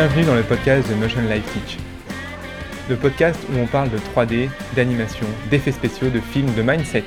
Bienvenue 0.00 0.26
dans 0.26 0.36
le 0.36 0.44
podcast 0.44 0.88
de 0.88 0.94
Motion 0.94 1.22
Life 1.22 1.44
Teach. 1.52 1.76
Le 2.88 2.94
podcast 2.94 3.36
où 3.50 3.58
on 3.58 3.66
parle 3.66 3.90
de 3.90 3.98
3D, 3.98 4.48
d'animation, 4.76 5.26
d'effets 5.50 5.72
spéciaux, 5.72 6.08
de 6.08 6.20
films, 6.20 6.54
de 6.54 6.62
mindset, 6.62 7.02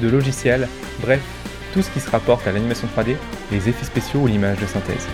de 0.00 0.08
logiciels, 0.08 0.68
bref, 1.00 1.20
tout 1.74 1.82
ce 1.82 1.90
qui 1.90 1.98
se 1.98 2.08
rapporte 2.08 2.46
à 2.46 2.52
l'animation 2.52 2.86
3D, 2.96 3.16
les 3.50 3.68
effets 3.68 3.84
spéciaux 3.84 4.20
ou 4.20 4.26
l'image 4.28 4.60
de 4.60 4.66
synthèse. 4.66 5.08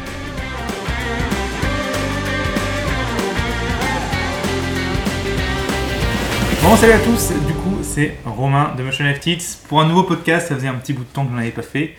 Bon, 6.62 6.76
salut 6.76 6.92
à 6.92 6.98
tous, 6.98 7.32
du 7.46 7.54
coup, 7.54 7.78
c'est 7.80 8.18
Romain 8.26 8.74
de 8.76 8.82
Motion 8.82 9.06
Life 9.06 9.20
Teach 9.20 9.56
pour 9.68 9.80
un 9.80 9.88
nouveau 9.88 10.02
podcast. 10.02 10.48
Ça 10.48 10.54
faisait 10.54 10.68
un 10.68 10.74
petit 10.74 10.92
bout 10.92 11.04
de 11.04 11.08
temps 11.08 11.24
que 11.24 11.30
je 11.30 11.34
n'en 11.34 11.40
avais 11.40 11.50
pas 11.50 11.62
fait. 11.62 11.94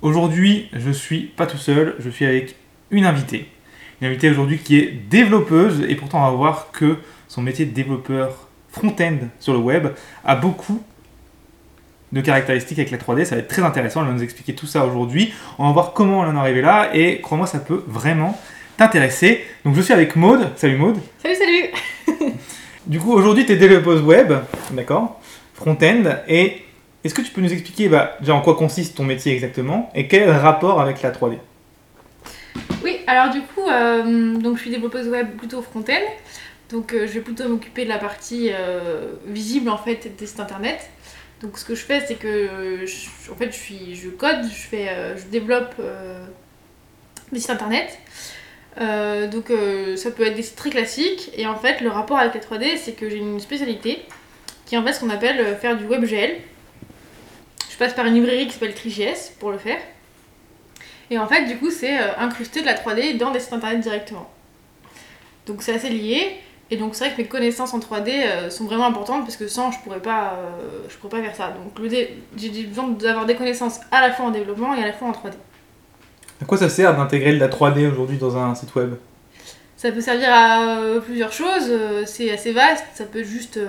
Aujourd'hui, 0.00 0.70
je 0.72 0.90
suis 0.90 1.24
pas 1.24 1.46
tout 1.46 1.58
seul, 1.58 1.94
je 1.98 2.08
suis 2.08 2.24
avec 2.24 2.56
une 2.90 3.04
invitée. 3.04 3.50
Une 4.00 4.08
invitée 4.08 4.30
aujourd'hui 4.30 4.58
qui 4.58 4.78
est 4.78 4.92
développeuse 5.10 5.84
et 5.88 5.94
pourtant 5.94 6.20
on 6.20 6.30
va 6.30 6.36
voir 6.36 6.68
que 6.72 6.96
son 7.26 7.42
métier 7.42 7.66
de 7.66 7.72
développeur 7.72 8.48
front-end 8.70 9.16
sur 9.40 9.52
le 9.52 9.58
web 9.58 9.88
a 10.24 10.36
beaucoup 10.36 10.82
de 12.12 12.20
caractéristiques 12.20 12.78
avec 12.78 12.90
la 12.90 12.98
3D. 12.98 13.24
Ça 13.24 13.34
va 13.34 13.40
être 13.40 13.48
très 13.48 13.62
intéressant, 13.62 14.00
elle 14.02 14.08
va 14.08 14.12
nous 14.12 14.22
expliquer 14.22 14.54
tout 14.54 14.66
ça 14.66 14.86
aujourd'hui. 14.86 15.32
On 15.58 15.66
va 15.66 15.72
voir 15.72 15.92
comment 15.92 16.22
elle 16.22 16.30
en 16.30 16.36
est 16.36 16.40
arrivée 16.40 16.62
là 16.62 16.90
et 16.94 17.20
crois-moi, 17.20 17.46
ça 17.46 17.58
peut 17.58 17.82
vraiment 17.86 18.38
t'intéresser. 18.76 19.44
Donc 19.64 19.74
je 19.74 19.82
suis 19.82 19.92
avec 19.92 20.16
Maude. 20.16 20.48
Salut 20.56 20.76
Maude. 20.76 20.98
Salut, 21.22 21.34
salut 21.34 22.32
Du 22.86 23.00
coup, 23.00 23.12
aujourd'hui, 23.12 23.44
tu 23.44 23.52
es 23.52 23.56
développeuse 23.56 24.00
web, 24.00 24.32
d'accord 24.70 25.20
Front-end. 25.54 26.04
Et 26.28 26.62
est-ce 27.04 27.14
que 27.14 27.20
tu 27.20 27.32
peux 27.32 27.40
nous 27.40 27.52
expliquer 27.52 27.88
bah, 27.88 28.16
déjà 28.20 28.34
en 28.34 28.40
quoi 28.40 28.54
consiste 28.54 28.96
ton 28.96 29.04
métier 29.04 29.34
exactement 29.34 29.90
et 29.94 30.08
quel 30.08 30.30
rapport 30.30 30.80
avec 30.80 31.02
la 31.02 31.10
3D 31.10 31.38
Oui, 32.82 32.97
alors 33.08 33.30
du 33.30 33.40
coup, 33.42 33.66
euh, 33.68 34.34
donc 34.34 34.56
je 34.56 34.62
suis 34.62 34.70
développeuse 34.70 35.08
web 35.08 35.36
plutôt 35.36 35.62
front-end. 35.62 36.02
Donc 36.70 36.92
euh, 36.92 37.06
je 37.06 37.12
vais 37.14 37.20
plutôt 37.20 37.48
m'occuper 37.48 37.84
de 37.84 37.88
la 37.88 37.98
partie 37.98 38.50
euh, 38.52 39.14
visible 39.26 39.70
en 39.70 39.78
fait 39.78 40.14
des 40.16 40.26
sites 40.26 40.40
internet. 40.40 40.78
Donc 41.40 41.58
ce 41.58 41.64
que 41.64 41.74
je 41.74 41.84
fais, 41.84 42.00
c'est 42.06 42.16
que 42.16 42.84
je- 42.84 43.30
en 43.32 43.36
fait 43.36 43.46
je 43.52 43.56
suis 43.56 43.94
je 43.96 44.08
code, 44.10 44.42
je 44.44 44.66
fais 44.68 44.88
je 45.16 45.24
développe 45.28 45.74
des 47.32 47.40
sites 47.40 47.50
internet. 47.50 47.98
Donc 49.32 49.52
ça 49.96 50.10
peut 50.10 50.26
être 50.26 50.34
des 50.34 50.42
sites 50.42 50.56
très 50.56 50.70
classiques 50.70 51.30
et 51.36 51.46
en 51.46 51.56
fait 51.56 51.80
le 51.80 51.88
rapport 51.90 52.18
avec 52.18 52.34
la 52.34 52.40
3D 52.40 52.76
c'est 52.76 52.92
que 52.92 53.08
j'ai 53.08 53.16
une 53.18 53.40
spécialité 53.40 54.02
qui 54.66 54.74
est 54.74 54.78
en 54.78 54.84
fait 54.84 54.92
ce 54.92 55.00
qu'on 55.00 55.10
appelle 55.10 55.56
faire 55.60 55.76
du 55.76 55.84
WebGL. 55.86 56.36
Je 57.70 57.76
passe 57.78 57.94
par 57.94 58.06
une 58.06 58.14
librairie 58.14 58.46
qui 58.48 58.52
s'appelle 58.54 58.74
TriGS 58.74 59.30
pour 59.38 59.52
le 59.52 59.58
faire. 59.58 59.78
Et 61.10 61.18
en 61.18 61.26
fait 61.26 61.44
du 61.46 61.56
coup 61.56 61.70
c'est 61.70 61.98
euh, 61.98 62.06
incruster 62.18 62.60
de 62.60 62.66
la 62.66 62.74
3D 62.74 63.16
dans 63.16 63.30
des 63.30 63.40
sites 63.40 63.52
internet 63.52 63.80
directement. 63.80 64.28
Donc 65.46 65.62
c'est 65.62 65.74
assez 65.74 65.88
lié 65.88 66.38
et 66.70 66.76
donc 66.76 66.94
c'est 66.94 67.06
vrai 67.06 67.14
que 67.14 67.22
mes 67.22 67.28
connaissances 67.28 67.72
en 67.72 67.78
3D 67.78 68.10
euh, 68.10 68.50
sont 68.50 68.66
vraiment 68.66 68.86
importantes 68.86 69.22
parce 69.22 69.36
que 69.36 69.48
sans 69.48 69.72
je 69.72 69.78
pourrais 69.80 70.00
pas 70.00 70.34
euh, 70.34 70.86
je 70.88 70.96
pourrais 70.96 71.18
pas 71.18 71.22
faire 71.22 71.34
ça. 71.34 71.48
Donc 71.50 71.90
j'ai 72.36 72.62
besoin 72.64 72.88
d'avoir 72.88 73.24
des 73.24 73.34
connaissances 73.34 73.80
à 73.90 74.02
la 74.02 74.12
fois 74.12 74.26
en 74.26 74.30
développement 74.30 74.74
et 74.74 74.82
à 74.82 74.86
la 74.86 74.92
fois 74.92 75.08
en 75.08 75.12
3D. 75.12 75.32
À 76.42 76.44
quoi 76.44 76.58
ça 76.58 76.68
sert 76.68 76.94
d'intégrer 76.96 77.32
de 77.32 77.40
la 77.40 77.48
3D 77.48 77.90
aujourd'hui 77.90 78.18
dans 78.18 78.36
un 78.36 78.54
site 78.54 78.74
web? 78.74 78.94
Ça 79.76 79.92
peut 79.92 80.00
servir 80.00 80.28
à 80.30 80.78
euh, 80.78 81.00
plusieurs 81.00 81.32
choses, 81.32 81.72
c'est 82.04 82.30
assez 82.30 82.52
vaste, 82.52 82.84
ça 82.94 83.04
peut 83.04 83.22
juste 83.22 83.60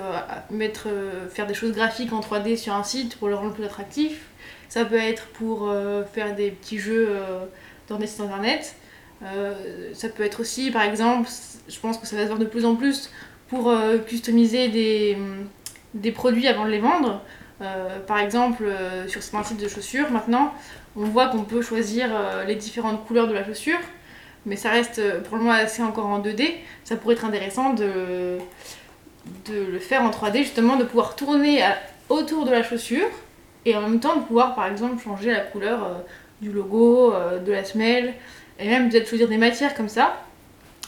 mettre, 0.49 0.87
faire 1.29 1.45
des 1.45 1.53
choses 1.53 1.71
graphiques 1.71 2.11
en 2.11 2.19
3D 2.19 2.57
sur 2.57 2.73
un 2.73 2.83
site 2.83 3.17
pour 3.17 3.27
le 3.27 3.35
rendre 3.35 3.53
plus 3.53 3.63
attractif, 3.63 4.28
ça 4.69 4.85
peut 4.85 4.95
être 4.95 5.25
pour 5.29 5.67
euh, 5.67 6.03
faire 6.05 6.35
des 6.35 6.51
petits 6.51 6.77
jeux 6.77 7.07
euh, 7.09 7.45
dans 7.89 7.97
des 7.97 8.07
sites 8.07 8.21
internet, 8.21 8.75
Euh, 9.21 9.91
ça 9.93 10.07
peut 10.07 10.23
être 10.23 10.39
aussi 10.39 10.71
par 10.71 10.83
exemple, 10.83 11.27
je 11.67 11.77
pense 11.81 11.97
que 11.97 12.07
ça 12.07 12.15
va 12.15 12.21
se 12.21 12.27
voir 12.27 12.39
de 12.39 12.45
plus 12.45 12.63
en 12.63 12.75
plus, 12.77 13.11
pour 13.49 13.73
customiser 14.07 14.69
des, 14.69 15.17
des 15.93 16.11
produits 16.13 16.47
avant 16.47 16.65
de 16.65 16.69
les 16.69 16.79
vendre. 16.79 17.21
Par 18.07 18.19
exemple, 18.19 18.63
sur 19.07 19.21
certains 19.23 19.43
sites 19.43 19.61
de 19.61 19.67
chaussures, 19.67 20.09
maintenant, 20.11 20.53
on 20.95 21.05
voit 21.05 21.27
qu'on 21.29 21.43
peut 21.43 21.61
choisir 21.61 22.07
les 22.47 22.55
différentes 22.55 23.05
couleurs 23.05 23.27
de 23.27 23.33
la 23.33 23.43
chaussure 23.43 23.81
mais 24.45 24.55
ça 24.55 24.69
reste 24.69 25.01
pour 25.23 25.35
le 25.37 25.43
moment 25.43 25.55
assez 25.55 25.83
encore 25.83 26.05
en 26.05 26.19
2D. 26.21 26.43
Ça 26.85 26.95
pourrait 26.95 27.15
être 27.15 27.25
intéressant 27.25 27.73
de, 27.73 28.37
de 29.49 29.57
le 29.73 29.79
faire 29.79 30.03
en 30.03 30.11
3D, 30.11 30.43
justement, 30.43 30.77
de 30.77 30.85
pouvoir 30.85 31.15
tourner 31.15 31.63
autour 32.07 32.45
de 32.45 32.51
la 32.51 32.63
chaussure 32.63 33.09
et 33.69 33.75
en 33.75 33.81
même 33.81 33.99
temps 33.99 34.15
de 34.15 34.21
pouvoir, 34.21 34.55
par 34.55 34.67
exemple, 34.67 35.01
changer 35.01 35.31
la 35.31 35.41
couleur 35.41 35.83
euh, 35.83 35.93
du 36.41 36.51
logo, 36.51 37.13
euh, 37.13 37.39
de 37.39 37.51
la 37.51 37.63
semelle, 37.63 38.13
et 38.57 38.67
même 38.67 38.89
peut-être 38.89 39.07
choisir 39.07 39.27
des 39.27 39.37
matières 39.37 39.75
comme 39.75 39.89
ça. 39.89 40.23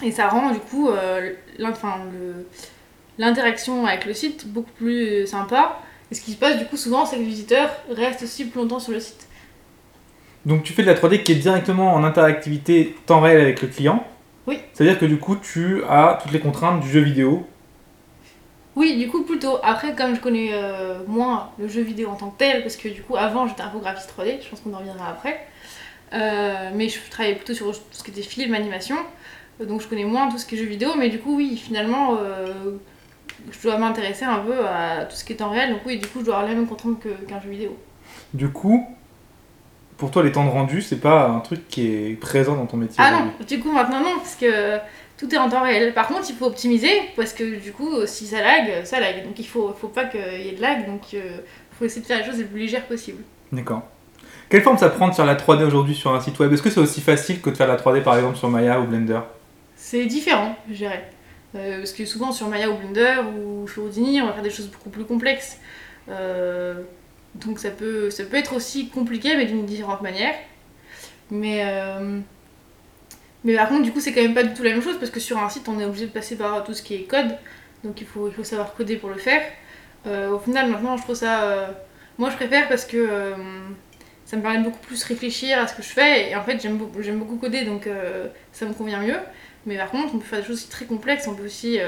Et 0.03 0.11
ça 0.11 0.27
rend 0.27 0.51
du 0.51 0.59
coup 0.59 0.89
euh, 0.89 1.31
l'interaction 3.17 3.85
avec 3.85 4.05
le 4.05 4.13
site 4.13 4.47
beaucoup 4.47 4.71
plus 4.71 5.27
sympa. 5.27 5.79
Et 6.11 6.15
ce 6.15 6.21
qui 6.21 6.31
se 6.31 6.37
passe 6.37 6.57
du 6.57 6.65
coup 6.65 6.75
souvent, 6.75 7.05
c'est 7.05 7.17
que 7.17 7.21
le 7.21 7.27
visiteur 7.27 7.69
reste 7.89 8.23
aussi 8.23 8.45
plus 8.45 8.59
longtemps 8.59 8.79
sur 8.79 8.93
le 8.93 8.99
site. 8.99 9.27
Donc 10.45 10.63
tu 10.63 10.73
fais 10.73 10.81
de 10.81 10.87
la 10.87 10.95
3D 10.95 11.21
qui 11.21 11.33
est 11.33 11.35
directement 11.35 11.93
en 11.93 12.03
interactivité 12.03 12.95
temps 13.05 13.21
réel 13.21 13.39
avec 13.39 13.61
le 13.61 13.67
client. 13.67 14.03
Oui. 14.47 14.57
C'est-à-dire 14.73 14.97
que 14.97 15.05
du 15.05 15.17
coup 15.17 15.35
tu 15.35 15.83
as 15.87 16.19
toutes 16.21 16.31
les 16.31 16.39
contraintes 16.39 16.81
du 16.81 16.89
jeu 16.89 17.01
vidéo. 17.01 17.45
Oui, 18.75 18.95
du 18.97 19.09
coup, 19.09 19.23
plutôt. 19.23 19.57
Après, 19.63 19.93
comme 19.95 20.15
je 20.15 20.21
connais 20.21 20.51
euh, 20.53 20.99
moins 21.07 21.49
le 21.59 21.67
jeu 21.67 21.81
vidéo 21.81 22.09
en 22.09 22.15
tant 22.15 22.29
que 22.29 22.37
tel, 22.37 22.61
parce 22.61 22.77
que 22.77 22.87
du 22.87 23.01
coup, 23.01 23.17
avant, 23.17 23.47
j'étais 23.47 23.61
infographiste 23.63 24.13
3D, 24.17 24.41
je 24.43 24.49
pense 24.49 24.61
qu'on 24.61 24.73
en 24.73 24.77
reviendra 24.79 25.09
après. 25.09 25.45
Euh, 26.13 26.69
mais 26.73 26.89
je 26.89 26.97
travaillais 27.09 27.35
plutôt 27.35 27.53
sur 27.53 27.71
tout 27.71 27.79
ce 27.91 28.03
qui 28.03 28.11
était 28.11 28.21
film, 28.21 28.53
animation. 28.53 28.95
Euh, 29.61 29.65
Donc, 29.65 29.81
je 29.81 29.87
connais 29.87 30.05
moins 30.05 30.29
tout 30.29 30.37
ce 30.37 30.45
qui 30.45 30.55
est 30.55 30.57
jeu 30.57 30.65
vidéo, 30.65 30.91
mais 30.97 31.09
du 31.09 31.19
coup, 31.19 31.35
oui, 31.37 31.57
finalement, 31.57 32.17
euh, 32.19 32.53
je 33.51 33.61
dois 33.61 33.77
m'intéresser 33.77 34.25
un 34.25 34.39
peu 34.39 34.65
à 34.65 35.05
tout 35.05 35.15
ce 35.15 35.23
qui 35.25 35.33
est 35.33 35.41
en 35.41 35.49
réel. 35.49 35.71
Donc, 35.71 35.81
oui, 35.85 35.97
du 35.97 36.07
coup, 36.07 36.19
je 36.21 36.25
dois 36.25 36.35
avoir 36.37 36.49
les 36.49 36.55
mêmes 36.55 36.67
contraintes 36.67 36.99
que- 36.99 37.09
qu'un 37.27 37.41
jeu 37.41 37.49
vidéo. 37.49 37.77
Du 38.33 38.49
coup, 38.49 38.87
pour 39.97 40.11
toi 40.11 40.23
les 40.23 40.31
temps 40.31 40.45
de 40.45 40.49
rendu, 40.49 40.81
c'est 40.81 40.99
pas 40.99 41.27
un 41.27 41.39
truc 41.41 41.67
qui 41.67 41.87
est 41.87 42.19
présent 42.19 42.55
dans 42.55 42.65
ton 42.65 42.77
métier. 42.77 42.97
Ah 42.99 43.11
non, 43.11 43.45
du 43.45 43.59
coup, 43.59 43.71
maintenant, 43.71 43.99
non, 44.01 44.17
parce 44.17 44.35
que 44.35 44.77
tout 45.21 45.33
est 45.33 45.37
en 45.37 45.49
temps 45.49 45.61
réel. 45.61 45.93
Par 45.93 46.07
contre, 46.07 46.25
il 46.29 46.35
faut 46.35 46.47
optimiser, 46.47 46.89
parce 47.15 47.31
que 47.31 47.59
du 47.59 47.71
coup, 47.71 48.05
si 48.07 48.25
ça 48.25 48.41
lag, 48.41 48.83
ça 48.85 48.99
lag. 48.99 49.23
Donc, 49.23 49.37
il 49.37 49.47
faut, 49.47 49.71
faut 49.79 49.87
pas 49.87 50.05
qu'il 50.05 50.19
y 50.19 50.49
ait 50.49 50.55
de 50.55 50.61
lag, 50.61 50.87
donc 50.87 51.13
il 51.13 51.21
faut 51.77 51.85
essayer 51.85 52.01
de 52.01 52.07
faire 52.07 52.17
les 52.17 52.25
choses 52.25 52.39
les 52.39 52.45
plus 52.45 52.61
légères 52.61 52.87
possible. 52.87 53.21
D'accord. 53.51 53.83
Quelle 54.49 54.63
forme 54.63 54.79
ça 54.79 54.89
prend 54.89 55.07
de 55.07 55.13
faire 55.13 55.27
la 55.27 55.35
3D 55.35 55.63
aujourd'hui 55.63 55.93
sur 55.93 56.13
un 56.13 56.19
site 56.19 56.39
web? 56.39 56.51
Est-ce 56.51 56.63
que 56.63 56.71
c'est 56.71 56.79
aussi 56.79 57.01
facile 57.01 57.39
que 57.39 57.51
de 57.51 57.55
faire 57.55 57.67
la 57.67 57.77
3D 57.77 58.01
par 58.01 58.15
exemple 58.15 58.35
sur 58.35 58.49
Maya 58.49 58.81
ou 58.81 58.85
Blender? 58.85 59.19
C'est 59.75 60.05
différent, 60.07 60.57
je 60.69 60.75
dirais. 60.75 61.09
Euh, 61.55 61.77
parce 61.77 61.91
que 61.91 62.05
souvent 62.05 62.31
sur 62.31 62.47
Maya 62.47 62.69
ou 62.69 62.75
Blender 62.77 63.21
ou 63.37 63.65
Houdini, 63.77 64.21
on 64.21 64.25
va 64.25 64.33
faire 64.33 64.43
des 64.43 64.49
choses 64.49 64.69
beaucoup 64.69 64.89
plus 64.89 65.05
complexes. 65.05 65.59
Euh, 66.09 66.81
donc 67.35 67.59
ça 67.59 67.69
peut, 67.69 68.09
ça 68.09 68.23
peut 68.23 68.37
être 68.37 68.55
aussi 68.55 68.89
compliqué, 68.89 69.37
mais 69.37 69.45
d'une 69.45 69.65
différente 69.65 70.01
manière. 70.01 70.33
Mais, 71.29 71.61
euh, 71.65 72.19
mais 73.43 73.55
par 73.55 73.69
contre, 73.69 73.83
du 73.83 73.91
coup, 73.91 73.99
c'est 73.99 74.13
quand 74.13 74.21
même 74.21 74.33
pas 74.33 74.43
du 74.43 74.53
tout 74.53 74.63
la 74.63 74.71
même 74.71 74.83
chose 74.83 74.97
parce 74.99 75.11
que 75.11 75.19
sur 75.19 75.37
un 75.37 75.49
site, 75.49 75.67
on 75.67 75.79
est 75.79 75.85
obligé 75.85 76.05
de 76.05 76.11
passer 76.11 76.35
par 76.35 76.63
tout 76.63 76.73
ce 76.73 76.83
qui 76.83 76.95
est 76.95 77.03
code. 77.03 77.35
Donc 77.83 77.99
il 78.01 78.07
faut, 78.07 78.27
il 78.27 78.33
faut 78.33 78.43
savoir 78.43 78.73
coder 78.75 78.97
pour 78.97 79.09
le 79.09 79.17
faire. 79.17 79.41
Euh, 80.05 80.29
au 80.31 80.39
final, 80.39 80.69
maintenant, 80.69 80.97
je 80.97 81.03
trouve 81.03 81.15
ça. 81.15 81.43
euh, 81.43 81.67
moi, 82.17 82.29
je 82.29 82.35
préfère 82.35 82.67
parce 82.67 82.85
que 82.85 82.97
euh, 82.97 83.35
ça 84.25 84.37
me 84.37 84.41
permet 84.41 84.59
de 84.59 84.63
beaucoup 84.63 84.79
plus 84.85 85.03
réfléchir 85.03 85.57
à 85.57 85.67
ce 85.67 85.75
que 85.75 85.81
je 85.81 85.89
fais. 85.89 86.29
Et 86.29 86.35
en 86.35 86.43
fait, 86.43 86.61
j'aime 86.61 86.77
beaucoup, 86.77 87.01
j'aime 87.01 87.17
beaucoup 87.17 87.37
coder, 87.37 87.65
donc 87.65 87.87
ça 88.51 88.65
me 88.65 88.73
convient 88.73 89.01
mieux. 89.01 89.17
Mais 89.65 89.77
par 89.77 89.89
contre, 89.89 90.13
on 90.15 90.19
peut 90.19 90.25
faire 90.25 90.39
des 90.39 90.45
choses 90.45 90.69
très 90.69 90.85
complexes. 90.85 91.27
On 91.27 91.33
peut 91.33 91.45
aussi 91.45 91.79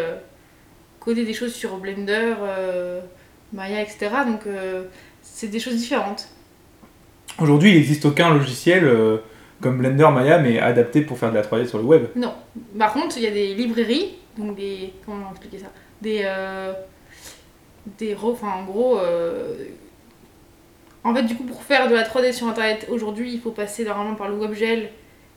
coder 1.00 1.24
des 1.24 1.34
choses 1.34 1.54
sur 1.54 1.78
Blender, 1.78 2.34
Maya, 3.54 3.82
etc. 3.82 4.10
Donc 4.26 4.42
c'est 5.22 5.48
des 5.48 5.60
choses 5.60 5.76
différentes. 5.76 6.30
Aujourd'hui, 7.40 7.72
il 7.72 7.76
n'existe 7.76 8.06
aucun 8.06 8.34
logiciel 8.34 8.90
comme 9.64 9.78
Blender, 9.78 10.10
Maya, 10.14 10.38
mais 10.38 10.60
adapté 10.60 11.02
pour 11.02 11.18
faire 11.18 11.32
de 11.32 11.36
la 11.36 11.42
3D 11.42 11.66
sur 11.68 11.80
le 11.80 11.86
web. 11.86 12.06
Non. 12.16 12.34
Par 12.78 12.94
contre, 12.94 13.18
il 13.18 13.24
y 13.24 13.28
a 13.28 13.32
des 13.32 13.56
librairies, 13.56 14.16
donc 14.38 14.56
des. 14.56 14.94
Comment 15.06 15.32
expliquer 15.32 15.60
ça? 15.60 15.72
Des. 16.02 16.22
euh, 16.26 16.74
des. 17.98 18.16
Enfin, 18.22 18.52
en 18.60 18.64
gros. 18.66 19.00
euh, 19.00 19.56
en 21.04 21.14
fait, 21.16 21.24
du 21.24 21.36
coup, 21.36 21.44
pour 21.44 21.64
faire 21.64 21.90
de 21.90 21.96
la 21.96 22.04
3D 22.04 22.32
sur 22.32 22.48
internet 22.48 22.88
aujourd'hui, 22.90 23.34
il 23.34 23.42
faut 23.42 23.52
passer 23.52 23.84
normalement 23.84 24.16
par 24.16 24.30
le 24.30 24.36
WebGL, 24.38 24.90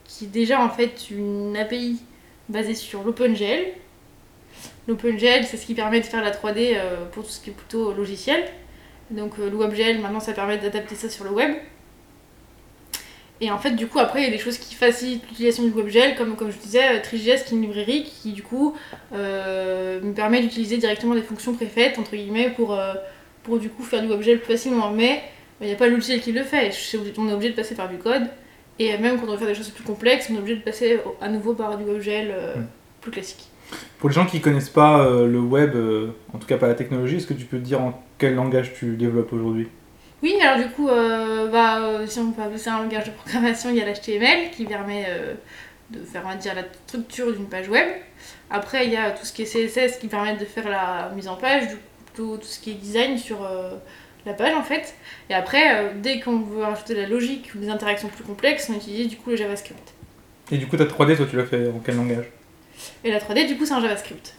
qui 0.04 0.24
est 0.26 0.28
déjà 0.28 0.60
en 0.60 0.68
fait 0.68 1.10
une 1.10 1.56
API 1.56 2.00
basée 2.48 2.74
sur 2.74 3.02
l'OpenGL. 3.02 3.64
L'OpenGL, 4.86 5.44
c'est 5.44 5.56
ce 5.56 5.66
qui 5.66 5.74
permet 5.74 6.00
de 6.00 6.04
faire 6.06 6.22
la 6.22 6.30
3D 6.30 6.74
euh, 6.76 7.04
pour 7.10 7.24
tout 7.24 7.30
ce 7.30 7.40
qui 7.40 7.50
est 7.50 7.52
plutôt 7.52 7.92
logiciel. 7.92 8.44
Donc, 9.10 9.38
le 9.38 9.48
WebGL, 9.48 10.00
maintenant, 10.00 10.20
ça 10.20 10.32
permet 10.32 10.58
d'adapter 10.58 10.94
ça 10.94 11.08
sur 11.08 11.24
le 11.24 11.30
web. 11.30 11.50
Et 13.40 13.50
en 13.50 13.58
fait, 13.58 13.72
du 13.72 13.86
coup, 13.86 13.98
après, 13.98 14.22
il 14.22 14.24
y 14.24 14.28
a 14.28 14.30
des 14.30 14.38
choses 14.38 14.56
qui 14.56 14.74
facilitent 14.74 15.22
l'utilisation 15.28 15.64
du 15.64 15.70
WebGL, 15.70 16.16
comme, 16.16 16.36
comme 16.36 16.50
je 16.50 16.56
disais, 16.56 16.96
euh, 16.96 17.02
TriGS, 17.02 17.44
qui 17.44 17.54
est 17.54 17.56
une 17.56 17.62
librairie 17.62 18.04
qui, 18.04 18.32
du 18.32 18.42
coup, 18.42 18.74
euh, 19.12 20.00
me 20.00 20.14
permet 20.14 20.40
d'utiliser 20.40 20.78
directement 20.78 21.14
des 21.14 21.22
fonctions 21.22 21.52
préfaites, 21.52 21.98
entre 21.98 22.12
guillemets, 22.12 22.50
pour, 22.50 22.72
euh, 22.72 22.94
pour 23.42 23.58
du 23.58 23.68
coup 23.68 23.82
faire 23.82 24.00
du 24.00 24.08
WebGL 24.08 24.38
plus 24.38 24.54
facilement. 24.54 24.90
Mais 24.90 25.22
il 25.60 25.66
n'y 25.66 25.72
a 25.72 25.76
pas 25.76 25.88
logiciel 25.88 26.20
qui 26.20 26.32
le 26.32 26.44
fait. 26.44 26.70
On 27.18 27.28
est 27.28 27.32
obligé 27.32 27.50
de 27.50 27.56
passer 27.56 27.74
par 27.74 27.90
du 27.90 27.98
code. 27.98 28.26
Et 28.78 28.96
même 28.98 29.18
quand 29.18 29.26
on 29.26 29.32
veut 29.32 29.38
faire 29.38 29.46
des 29.46 29.54
choses 29.54 29.70
plus 29.70 29.84
complexes, 29.84 30.28
on 30.30 30.36
est 30.36 30.38
obligé 30.38 30.56
de 30.56 30.62
passer 30.62 31.00
à 31.20 31.28
nouveau 31.28 31.54
par 31.54 31.76
du 31.76 31.84
WebGL 31.84 32.28
euh, 32.30 32.54
plus 33.00 33.10
classique. 33.10 33.48
Pour 33.98 34.08
les 34.08 34.14
gens 34.14 34.26
qui 34.26 34.40
connaissent 34.40 34.70
pas 34.70 35.08
le 35.10 35.40
web, 35.40 35.74
en 36.32 36.38
tout 36.38 36.46
cas 36.46 36.56
pas 36.56 36.68
la 36.68 36.74
technologie, 36.74 37.16
est-ce 37.16 37.26
que 37.26 37.34
tu 37.34 37.46
peux 37.46 37.58
te 37.58 37.64
dire 37.64 37.80
en 37.80 38.00
quel 38.16 38.34
langage 38.34 38.74
tu 38.74 38.96
développes 38.96 39.32
aujourd'hui? 39.32 39.68
Oui, 40.22 40.34
alors 40.40 40.64
du 40.64 40.72
coup, 40.72 40.88
euh, 40.88 41.48
bah, 41.48 41.80
euh, 41.80 42.06
si 42.06 42.18
on 42.18 42.32
peut 42.32 42.42
appeler 42.42 42.58
ça 42.58 42.76
un 42.76 42.82
langage 42.82 43.04
de 43.04 43.10
programmation, 43.10 43.70
il 43.70 43.76
y 43.76 43.82
a 43.82 43.84
l'HTML 43.84 44.50
qui 44.50 44.64
permet 44.64 45.04
euh, 45.08 45.34
de 45.90 46.00
faire, 46.04 46.22
on 46.24 46.30
va 46.30 46.36
dire, 46.36 46.54
la 46.54 46.62
structure 46.86 47.32
d'une 47.32 47.48
page 47.48 47.68
web. 47.68 47.86
Après, 48.50 48.86
il 48.86 48.92
y 48.92 48.96
a 48.96 49.10
tout 49.10 49.26
ce 49.26 49.32
qui 49.32 49.42
est 49.42 49.44
CSS 49.44 49.98
qui 49.98 50.08
permet 50.08 50.36
de 50.36 50.44
faire 50.44 50.68
la 50.68 51.12
mise 51.14 51.28
en 51.28 51.36
page, 51.36 51.68
du 51.68 51.74
coup, 51.74 51.80
tout, 52.14 52.36
tout 52.38 52.46
ce 52.46 52.58
qui 52.58 52.70
est 52.70 52.74
design 52.74 53.18
sur 53.18 53.46
la 54.24 54.32
page 54.32 54.54
en 54.54 54.62
fait. 54.62 54.94
Et 55.28 55.34
après, 55.34 55.92
dès 55.96 56.18
qu'on 56.20 56.38
veut 56.38 56.62
rajouter 56.62 56.94
de 56.94 57.00
la 57.02 57.06
logique 57.06 57.50
ou 57.54 57.58
des 57.58 57.68
interactions 57.68 58.08
plus 58.08 58.24
complexes, 58.24 58.70
on 58.70 58.74
utilise 58.74 59.08
du 59.08 59.16
coup 59.16 59.30
le 59.30 59.36
JavaScript. 59.36 59.92
Et 60.50 60.56
du 60.56 60.66
coup, 60.66 60.78
ta 60.78 60.84
3D, 60.84 61.16
toi, 61.16 61.26
tu 61.28 61.36
l'as 61.36 61.44
fait 61.44 61.68
en 61.68 61.80
quel 61.80 61.96
langage? 61.96 62.24
Et 63.04 63.10
la 63.10 63.18
3D, 63.18 63.46
du 63.46 63.56
coup, 63.58 63.66
c'est 63.66 63.74
un 63.74 63.82
JavaScript. 63.82 64.34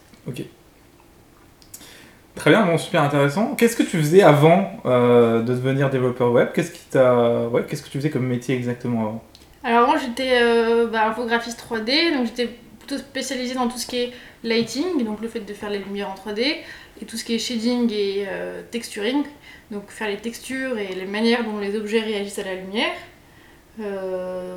Très 2.38 2.50
bien, 2.50 2.64
bon, 2.64 2.78
super 2.78 3.02
intéressant. 3.02 3.56
Qu'est-ce 3.56 3.74
que 3.74 3.82
tu 3.82 3.98
faisais 3.98 4.22
avant 4.22 4.70
euh, 4.86 5.42
de 5.42 5.54
devenir 5.54 5.90
développeur 5.90 6.30
web? 6.30 6.50
Qu'est-ce 6.54 6.70
qui 6.70 6.84
t'a, 6.88 7.48
ouais, 7.48 7.64
qu'est-ce 7.68 7.82
que 7.82 7.88
tu 7.88 7.98
faisais 7.98 8.10
comme 8.10 8.26
métier 8.26 8.54
exactement 8.54 9.00
avant? 9.00 9.24
Alors 9.64 9.88
moi 9.88 9.96
j'étais 9.98 10.40
euh, 10.40 10.86
bah, 10.86 11.08
infographiste 11.08 11.60
3D, 11.60 12.16
donc 12.16 12.26
j'étais 12.26 12.48
plutôt 12.78 12.96
spécialisée 12.96 13.54
dans 13.54 13.66
tout 13.66 13.76
ce 13.76 13.88
qui 13.88 13.96
est 13.96 14.12
lighting, 14.44 15.04
donc 15.04 15.20
le 15.20 15.26
fait 15.26 15.40
de 15.40 15.52
faire 15.52 15.68
les 15.68 15.80
lumières 15.80 16.10
en 16.10 16.14
3D, 16.14 16.58
et 17.02 17.04
tout 17.04 17.16
ce 17.16 17.24
qui 17.24 17.34
est 17.34 17.40
shading 17.40 17.92
et 17.92 18.26
euh, 18.28 18.62
texturing, 18.70 19.24
donc 19.72 19.90
faire 19.90 20.06
les 20.06 20.18
textures 20.18 20.78
et 20.78 20.94
les 20.94 21.06
manières 21.06 21.42
dont 21.42 21.58
les 21.58 21.74
objets 21.74 22.00
réagissent 22.00 22.38
à 22.38 22.44
la 22.44 22.54
lumière. 22.54 22.92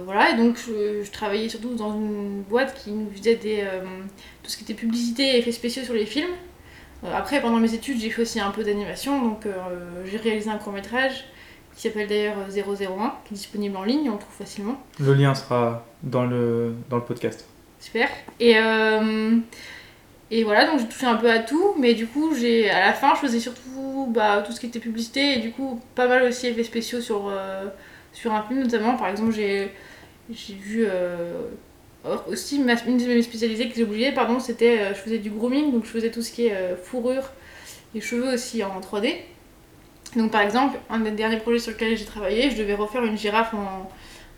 Voilà, 0.06 0.31
et 0.31 0.38
donc 0.38 0.57
je, 0.57 1.10
travaillais 1.10 1.50
surtout 1.50 1.74
dans 1.74 1.95
une 1.95 2.44
boîte 2.44 2.75
qui 2.75 2.92
nous 2.92 3.10
faisait 3.16 3.39
tout 4.44 4.50
ce 4.51 4.57
qui 4.57 4.63
était 4.63 4.74
publicité 4.75 5.24
et 5.24 5.39
effets 5.39 5.51
spéciaux 5.51 5.84
sur 5.84 5.94
les 5.95 6.06
films. 6.06 6.30
Euh, 7.03 7.07
après, 7.15 7.42
pendant 7.42 7.57
mes 7.57 7.74
études, 7.74 8.00
j'ai 8.00 8.09
fait 8.09 8.21
aussi 8.21 8.39
un 8.39 8.51
peu 8.51 8.63
d'animation, 8.63 9.21
donc 9.21 9.45
euh, 9.45 9.51
j'ai 10.06 10.18
réalisé 10.18 10.50
un 10.50 10.57
court 10.57 10.74
métrage 10.74 11.25
qui 11.75 11.81
s'appelle 11.81 12.07
d'ailleurs 12.07 12.36
euh, 12.38 12.51
001, 12.51 13.15
qui 13.25 13.33
est 13.33 13.38
disponible 13.38 13.77
en 13.77 13.83
ligne, 13.83 14.09
on 14.09 14.13
le 14.13 14.19
trouve 14.19 14.33
facilement. 14.38 14.80
Le 15.00 15.13
lien 15.13 15.33
sera 15.33 15.86
dans 16.03 16.25
le, 16.25 16.75
dans 16.89 16.98
le 16.98 17.03
podcast. 17.03 17.45
Super. 17.80 18.09
Et, 18.39 18.57
euh, 18.57 19.38
et 20.30 20.44
voilà, 20.44 20.65
donc 20.65 20.80
j'ai 20.80 20.88
touché 20.88 21.06
un 21.06 21.15
peu 21.15 21.30
à 21.30 21.39
tout, 21.39 21.75
mais 21.80 21.94
du 21.94 22.07
coup, 22.07 22.36
j'ai 22.36 22.69
à 22.69 22.88
la 22.88 22.94
fin, 22.94 23.15
je 23.15 23.21
faisais 23.21 23.39
surtout 23.39 24.07
bah, 24.13 24.44
tout 24.45 24.51
ce 24.51 24.59
qui 24.59 24.68
était 24.68 24.80
publicité 24.80 25.38
et 25.38 25.39
du 25.39 25.51
coup, 25.51 25.81
pas 25.95 26.07
mal 26.07 26.24
aussi 26.24 26.48
effets 26.48 26.63
spéciaux 26.63 27.01
sur, 27.01 27.27
euh, 27.30 27.65
sur 28.13 28.33
un 28.33 28.44
film, 28.44 28.62
notamment. 28.62 28.95
Par 28.95 29.07
exemple, 29.07 29.31
j'ai 29.31 29.74
vu 30.30 30.86
euh, 30.88 31.33
aussi 32.27 32.59
ma- 32.59 32.81
une 32.88 32.98
de 32.98 33.06
mes 33.06 33.21
spécialisées 33.21 33.69
que 33.69 33.75
j'ai 33.75 33.83
oublié, 33.83 34.12
pardon, 34.12 34.39
c'était 34.39 34.80
euh, 34.80 34.89
je 34.94 35.00
faisais 35.00 35.19
du 35.19 35.30
grooming, 35.30 35.71
donc 35.71 35.86
je 35.86 35.89
faisais 35.89 36.12
tout 36.12 36.21
ce 36.21 36.31
qui 36.31 36.48
est 36.48 36.53
euh, 36.56 36.75
fourrure 36.75 37.30
et 37.95 38.01
cheveux 38.01 38.33
aussi 38.33 38.63
en 38.63 38.80
3D. 38.80 39.15
Donc 40.15 40.31
par 40.31 40.42
exemple, 40.42 40.77
un 40.89 41.00
des 41.00 41.12
derniers 41.12 41.38
projets 41.38 41.59
sur 41.59 41.71
lequel 41.71 41.95
j'ai 41.98 42.06
travaillé, 42.06 42.50
je 42.51 42.57
devais 42.57 42.74
refaire 42.75 43.03
une 43.06 43.18
girafe 43.18 43.53
en, 43.53 43.89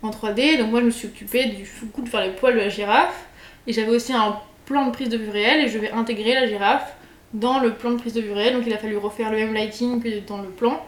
en 0.06 0.10
3D, 0.10 0.58
donc 0.58 0.70
moi 0.70 0.80
je 0.80 0.86
me 0.86 0.90
suis 0.90 1.08
occupée 1.08 1.46
du 1.46 1.64
coup 1.92 2.02
de 2.02 2.08
faire 2.08 2.20
les 2.20 2.30
poils 2.32 2.54
de 2.54 2.60
la 2.60 2.68
girafe. 2.68 3.26
Et 3.66 3.72
j'avais 3.72 3.90
aussi 3.90 4.12
un 4.12 4.38
plan 4.66 4.86
de 4.86 4.92
prise 4.92 5.08
de 5.08 5.16
vue 5.16 5.30
réelle 5.30 5.64
et 5.64 5.68
je 5.68 5.78
vais 5.78 5.90
intégrer 5.90 6.34
la 6.34 6.46
girafe 6.46 6.94
dans 7.32 7.58
le 7.60 7.74
plan 7.74 7.90
de 7.92 7.96
prise 7.96 8.12
de 8.12 8.20
vue 8.20 8.32
réelle. 8.32 8.54
Donc 8.54 8.64
il 8.66 8.72
a 8.74 8.78
fallu 8.78 8.96
refaire 8.98 9.30
le 9.30 9.38
même 9.38 9.54
lighting 9.54 10.02
que 10.02 10.20
dans 10.26 10.38
le 10.38 10.48
plan. 10.50 10.84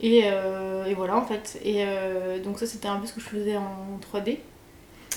Et, 0.00 0.22
euh, 0.24 0.86
et 0.86 0.94
voilà 0.94 1.16
en 1.16 1.24
fait. 1.24 1.60
Et 1.64 1.84
euh, 1.86 2.38
donc 2.40 2.58
ça 2.58 2.66
c'était 2.66 2.88
un 2.88 2.96
peu 2.98 3.06
ce 3.06 3.12
que 3.14 3.20
je 3.20 3.26
faisais 3.28 3.56
en 3.56 3.98
3D. 4.00 4.38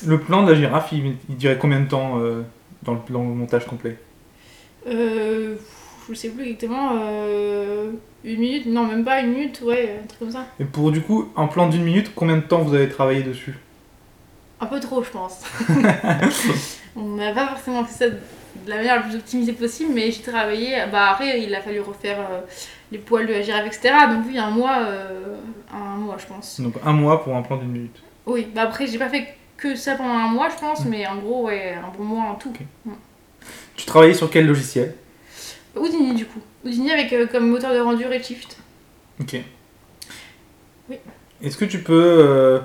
Le 0.05 0.19
plan 0.19 0.43
de 0.43 0.51
la 0.51 0.57
girafe, 0.57 0.91
il, 0.91 1.15
il 1.29 1.35
dirait 1.35 1.57
combien 1.57 1.79
de 1.79 1.87
temps 1.87 2.19
euh, 2.19 2.43
dans, 2.83 2.93
le, 2.93 3.17
montage 3.17 3.65
complet? 3.65 3.97
Euh, 4.87 5.55
je 6.09 6.13
sais 6.13 6.29
plus 6.29 6.43
exactement. 6.43 6.91
euh, 7.01 7.91
une 8.23 8.39
minute 8.39 8.65
Non 8.65 8.85
même 8.85 9.03
pas 9.03 9.21
une 9.21 9.31
minute, 9.31 9.61
ouais, 9.61 9.99
un 10.03 10.07
truc 10.07 10.19
comme 10.19 10.31
ça. 10.31 10.45
Et 10.59 10.65
pour 10.65 10.91
du 10.91 11.01
coup, 11.01 11.29
un 11.35 11.47
plan 11.47 11.67
d'une 11.67 11.83
minute, 11.83 12.11
combien 12.15 12.37
de 12.37 12.41
temps 12.41 12.59
vous 12.59 12.73
avez 12.73 12.89
travaillé 12.89 13.23
dessus? 13.23 13.57
Un 14.59 14.65
peu 14.65 14.79
trop 14.79 15.03
je 15.03 15.09
pense. 15.09 15.41
On 16.95 17.15
n'a 17.15 17.33
pas 17.33 17.47
forcément 17.47 17.83
fait 17.83 18.05
ça 18.05 18.09
de 18.09 18.69
la 18.69 18.77
manière 18.77 18.95
la 18.97 19.01
plus 19.01 19.15
optimisée 19.15 19.53
possible, 19.53 19.91
mais 19.93 20.11
j'ai 20.11 20.21
travaillé. 20.21 20.75
Bah 20.91 21.11
après, 21.11 21.41
il 21.41 21.53
a 21.53 21.61
fallu 21.61 21.79
refaire 21.81 22.19
euh, 22.19 22.41
les 22.91 22.99
poils 22.99 23.25
de 23.27 23.33
la 23.33 23.41
girafe, 23.41 23.65
etc. 23.65 23.93
Donc 24.09 24.25
oui, 24.27 24.37
un 24.37 24.51
mois, 24.51 24.77
euh, 24.85 25.35
un 25.73 25.97
mois, 25.97 26.17
je 26.19 26.27
pense. 26.27 26.61
Donc 26.61 26.75
un 26.85 26.93
mois 26.93 27.23
pour 27.23 27.35
un 27.35 27.41
plan 27.41 27.57
d'une 27.57 27.71
minute. 27.71 28.01
Oui, 28.25 28.47
bah 28.53 28.63
après, 28.63 28.87
j'ai 28.87 28.97
pas 28.97 29.09
fait 29.09 29.35
que 29.57 29.75
ça 29.75 29.95
pendant 29.95 30.13
un 30.13 30.27
mois, 30.27 30.49
je 30.49 30.59
pense, 30.59 30.85
mais 30.85 31.07
en 31.07 31.17
gros, 31.17 31.45
ouais, 31.45 31.73
un 31.73 31.95
bon 31.97 32.03
mois 32.03 32.23
en 32.23 32.35
tout. 32.35 32.53
Tu 33.75 33.85
travaillais 33.85 34.13
sur 34.13 34.29
quel 34.29 34.45
logiciel? 34.45 34.95
Houdini, 35.75 36.13
du 36.13 36.25
coup. 36.25 36.39
Houdini 36.65 36.91
avec 36.91 37.11
euh, 37.13 37.27
comme 37.27 37.49
moteur 37.49 37.73
de 37.73 37.79
rendu 37.79 38.05
Redshift. 38.05 38.57
Ok. 39.19 39.37
Oui. 40.89 40.97
Est-ce 41.41 41.57
que 41.57 41.65
tu 41.65 41.79
peux 41.79 42.17
euh, 42.19 42.59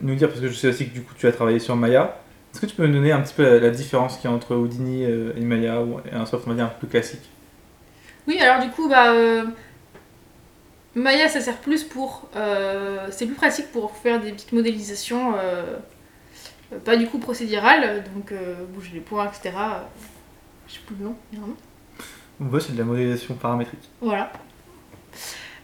nous 0.00 0.14
dire, 0.14 0.28
parce 0.28 0.40
que 0.40 0.48
je 0.48 0.54
sais 0.54 0.68
aussi 0.68 0.88
que 0.88 0.94
du 0.94 1.02
coup 1.02 1.14
tu 1.16 1.26
as 1.26 1.32
travaillé 1.32 1.58
sur 1.58 1.76
Maya, 1.76 2.18
est-ce 2.52 2.60
que 2.60 2.66
tu 2.66 2.74
peux 2.74 2.86
nous 2.86 2.94
donner 2.94 3.12
un 3.12 3.20
petit 3.20 3.34
peu 3.34 3.42
la, 3.42 3.58
la 3.58 3.70
différence 3.70 4.16
qu'il 4.16 4.30
y 4.30 4.32
a 4.32 4.36
entre 4.36 4.56
Houdini 4.56 5.04
euh, 5.04 5.32
et 5.36 5.40
Maya, 5.40 5.82
ou 5.82 6.00
et 6.00 6.14
un 6.14 6.26
soft 6.26 6.44
on 6.46 6.50
va 6.50 6.56
dire 6.56 6.64
un 6.64 6.68
peu 6.68 6.86
plus 6.86 6.88
classique? 6.88 7.28
Oui, 8.26 8.38
alors 8.40 8.62
du 8.62 8.70
coup, 8.70 8.88
bah. 8.88 9.12
Maya, 10.94 11.28
ça 11.28 11.40
sert 11.40 11.58
plus 11.58 11.84
pour. 11.84 12.28
euh, 12.34 13.06
c'est 13.10 13.26
plus 13.26 13.36
pratique 13.36 13.70
pour 13.70 13.94
faire 13.96 14.20
des 14.20 14.32
petites 14.32 14.52
modélisations. 14.52 15.34
Euh, 16.72 16.76
euh, 16.76 16.78
pas 16.78 16.96
du 16.96 17.06
coup 17.06 17.18
procédurales, 17.18 18.04
donc 18.14 18.32
euh, 18.32 18.64
bouger 18.68 18.90
les 18.94 19.00
points, 19.00 19.26
etc. 19.26 19.50
euh, 19.56 19.80
Je 20.66 20.74
sais 20.74 20.80
plus 20.86 20.96
le 20.98 21.04
nom, 21.06 21.16
nom. 21.32 21.54
Ouais, 22.40 22.60
c'est 22.60 22.72
de 22.72 22.78
la 22.78 22.84
modélisation 22.84 23.34
paramétrique. 23.34 23.88
Voilà. 24.00 24.32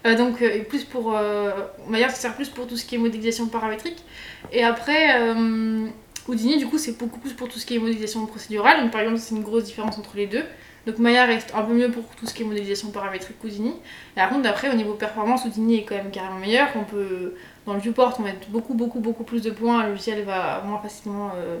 Euh, 0.05 0.15
donc, 0.15 0.41
euh, 0.41 0.53
et 0.53 0.61
plus 0.63 0.83
pour. 0.83 1.15
Euh, 1.15 1.51
Maya, 1.87 2.09
ça 2.09 2.15
sert 2.15 2.35
plus 2.35 2.49
pour 2.49 2.67
tout 2.67 2.77
ce 2.77 2.85
qui 2.85 2.95
est 2.95 2.97
modélisation 2.97 3.47
paramétrique. 3.47 4.03
Et 4.51 4.63
après, 4.63 5.19
euh, 5.19 5.87
Houdini, 6.27 6.57
du 6.57 6.67
coup, 6.67 6.77
c'est 6.77 6.97
beaucoup 6.97 7.19
plus 7.19 7.33
pour 7.33 7.47
tout 7.47 7.57
ce 7.57 7.65
qui 7.65 7.75
est 7.75 7.79
modélisation 7.79 8.25
procédurale. 8.25 8.81
Donc, 8.81 8.91
par 8.91 9.01
exemple, 9.01 9.19
c'est 9.19 9.35
une 9.35 9.43
grosse 9.43 9.63
différence 9.63 9.97
entre 9.97 10.15
les 10.15 10.27
deux. 10.27 10.43
Donc, 10.85 10.99
Maya 10.99 11.25
reste 11.25 11.53
un 11.55 11.63
peu 11.63 11.73
mieux 11.73 11.89
pour 11.89 12.03
tout 12.15 12.25
ce 12.27 12.33
qui 12.33 12.43
est 12.43 12.45
modélisation 12.45 12.91
paramétrique 12.91 13.39
qu'Houdini. 13.39 13.69
Et 13.69 14.15
par 14.15 14.29
contre, 14.29 14.47
après, 14.47 14.69
au 14.69 14.75
niveau 14.75 14.93
performance, 14.93 15.45
Houdini 15.45 15.79
est 15.79 15.83
quand 15.83 15.95
même 15.95 16.11
carrément 16.11 16.37
meilleur. 16.39 16.67
On 16.75 16.83
peut, 16.83 17.35
dans 17.65 17.73
le 17.73 17.79
viewport, 17.79 18.15
on 18.19 18.23
met 18.23 18.35
beaucoup, 18.49 18.73
beaucoup, 18.73 18.99
beaucoup 18.99 19.23
plus 19.23 19.41
de 19.41 19.51
points. 19.51 19.83
Le 19.83 19.89
logiciel 19.89 20.23
va 20.23 20.61
moins 20.65 20.79
facilement 20.79 21.31
euh, 21.35 21.59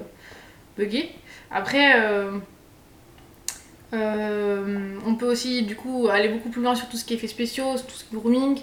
bugger. 0.77 1.11
Après. 1.51 1.99
euh, 1.99 2.31
euh, 3.93 4.97
on 5.05 5.15
peut 5.15 5.27
aussi 5.27 5.61
du 5.63 5.75
coup 5.75 6.07
aller 6.11 6.27
beaucoup 6.27 6.49
plus 6.49 6.61
loin 6.61 6.75
sur 6.75 6.89
tout 6.89 6.97
ce 6.97 7.05
qui 7.05 7.13
est 7.13 7.17
effets 7.17 7.27
spéciaux, 7.27 7.75
tout 7.87 7.95
ce 7.95 8.03
qui 8.03 8.15
est 8.15 8.19
grooming. 8.19 8.59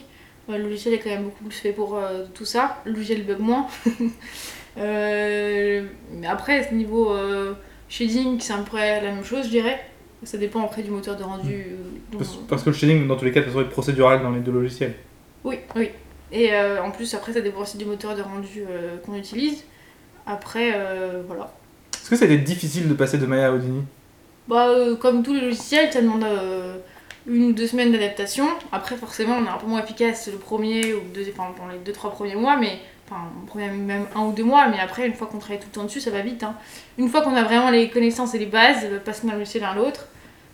Le 0.49 0.59
logiciel 0.59 0.95
est 0.95 0.99
quand 0.99 1.09
même 1.09 1.25
beaucoup 1.25 1.45
plus 1.45 1.57
fait 1.57 1.73
pour 1.73 1.99
tout 2.35 2.45
ça. 2.45 2.83
Le 2.85 2.93
logiciel 2.93 3.25
bug 3.25 3.39
moins. 3.39 3.67
Mais 4.77 6.27
après, 6.29 6.71
niveau 6.73 7.13
euh, 7.13 7.55
shading, 7.89 8.41
c'est 8.41 8.53
à 8.53 8.59
peu 8.59 8.65
près 8.65 9.01
la 9.01 9.13
même 9.13 9.25
chose, 9.25 9.47
je 9.47 9.51
dirais. 9.51 9.81
Ça 10.25 10.39
dépend 10.39 10.63
après 10.65 10.83
du 10.83 10.91
moteur 10.91 11.17
de 11.17 11.23
rendu. 11.25 11.53
euh, 11.53 11.77
dont- 12.13 12.19
Parce, 12.19 12.37
parce 12.49 12.63
que 12.63 12.71
le 12.71 12.77
shading, 12.77 13.07
dans 13.09 13.17
tous 13.17 13.25
les 13.25 13.33
cas, 13.33 13.43
ça 13.43 13.51
serait 13.51 13.69
procédural 13.69 14.23
dans 14.23 14.31
les 14.31 14.41
deux 14.41 14.53
logiciels. 14.53 14.95
Oui, 15.45 15.59
oui. 15.75 15.91
Et 16.31 16.55
euh, 16.55 16.83
en 16.83 16.91
plus, 16.93 17.13
après, 17.15 17.33
ça 17.33 17.41
dépend 17.41 17.61
aussi 17.63 17.77
du 17.77 17.85
moteur 17.85 18.15
de 18.17 18.23
rendu 18.23 18.63
euh, 18.69 18.97
qu'on 19.05 19.15
utilise. 19.17 19.65
Après, 20.27 20.73
euh, 20.77 21.23
voilà. 21.27 21.53
Est-ce 21.95 22.11
que 22.11 22.17
ça 22.17 22.25
a 22.25 22.29
été 22.29 22.39
difficile 22.39 22.89
de 22.89 22.95
passer 22.95 23.19
de 23.19 23.27
Maya 23.27 23.49
à 23.49 23.53
Houdini? 23.53 23.83
Bah, 24.49 24.69
euh, 24.69 24.97
comme 24.97 25.23
tous 25.23 25.35
les 25.35 25.41
logiciels, 25.41 25.93
ça 25.93 26.01
demande 26.01 26.23
euh, 26.25 26.77
une 27.27 27.45
ou 27.47 27.53
deux 27.53 27.67
semaines 27.67 27.91
d'adaptation. 27.93 28.47
Après, 28.71 28.97
forcément, 28.97 29.37
on 29.41 29.45
est 29.45 29.49
un 29.49 29.59
peu 29.59 29.67
moins 29.67 29.83
efficace 29.83 30.29
le 30.33 30.39
premier 30.39 30.95
ou 30.95 31.01
deuxième, 31.15 31.35
enfin, 31.39 31.53
pendant 31.57 31.73
les 31.73 31.79
deux, 31.79 31.93
trois 31.93 32.11
premiers 32.13 32.35
mois, 32.37 32.57
mais 32.57 32.79
enfin, 33.11 33.23
même 33.57 34.07
un 34.15 34.21
ou 34.23 34.33
deux 34.33 34.45
mois, 34.45 34.69
mais 34.69 34.79
après, 34.81 35.07
une 35.07 35.15
fois 35.15 35.27
qu'on 35.27 35.39
travaille 35.39 35.59
tout 35.61 35.69
le 35.71 35.75
temps 35.75 35.85
dessus, 35.85 36.01
ça 36.01 36.11
va 36.11 36.21
vite. 36.23 36.43
hein. 36.45 36.55
Une 36.99 37.09
fois 37.09 37.23
qu'on 37.23 37.35
a 37.35 37.43
vraiment 37.45 37.71
les 37.71 37.91
connaissances 37.91 38.35
et 38.35 38.39
les 38.39 38.47
bases, 38.47 38.85
euh, 38.85 38.99
passer 38.99 39.27
d'un 39.27 39.35
logiciel 39.35 39.65
à 39.65 39.75
l'autre, 39.75 40.07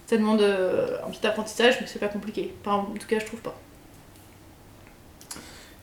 ça 0.09 0.17
demande 0.17 0.41
un 0.41 1.11
petit 1.11 1.27
apprentissage, 1.27 1.77
mais 1.81 1.87
c'est 1.87 1.99
pas 1.99 2.09
compliqué. 2.09 2.55
Enfin, 2.65 2.77
en 2.77 2.85
tout 2.99 3.07
cas, 3.07 3.19
je 3.19 3.27
trouve 3.27 3.41
pas. 3.41 3.55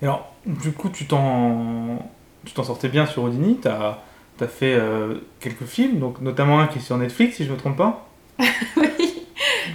Et 0.01 0.05
alors, 0.05 0.33
du 0.45 0.71
coup, 0.71 0.89
tu 0.89 1.05
t'en, 1.05 1.99
tu 2.43 2.53
t'en 2.53 2.63
sortais 2.63 2.89
bien 2.89 3.05
sur 3.05 3.23
Houdini. 3.23 3.59
Tu 3.61 3.67
as, 3.67 3.99
fait 4.47 4.73
euh, 4.73 5.19
quelques 5.39 5.65
films, 5.65 5.99
donc 5.99 6.21
notamment 6.21 6.59
un 6.59 6.67
qui 6.67 6.79
est 6.79 6.81
sur 6.81 6.97
Netflix, 6.97 7.37
si 7.37 7.43
je 7.45 7.49
ne 7.49 7.53
me 7.53 7.59
trompe 7.59 7.77
pas. 7.77 8.09
oui, 8.77 9.23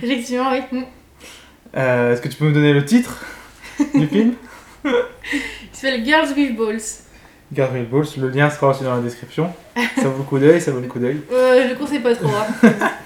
effectivement, 0.02 0.50
oui. 0.50 0.60
Mm. 0.72 0.84
Euh, 1.76 2.12
Est-ce 2.12 2.20
que 2.20 2.28
tu 2.28 2.36
peux 2.36 2.46
me 2.46 2.52
donner 2.52 2.72
le 2.72 2.84
titre 2.84 3.24
du 3.94 4.06
film? 4.08 4.34
Il 4.84 4.92
s'appelle 5.72 6.04
Girls 6.04 6.32
with 6.36 6.56
Balls. 6.56 6.80
Gabriel 7.52 7.86
Balls, 7.86 8.06
le 8.18 8.28
lien 8.28 8.50
sera 8.50 8.68
aussi 8.70 8.82
dans 8.84 8.96
la 8.96 9.00
description. 9.00 9.52
Ça 9.96 10.08
vaut 10.08 10.18
le 10.18 10.24
coup 10.24 10.38
d'œil, 10.38 10.60
ça 10.60 10.72
vaut 10.72 10.80
le 10.80 10.88
coup 10.88 10.98
d'œil. 10.98 11.20
Euh, 11.32 11.64
je 11.64 11.72
le 11.72 11.78
conseille 11.78 12.00
pas 12.00 12.14
trop. 12.14 12.28
hein. 12.28 12.72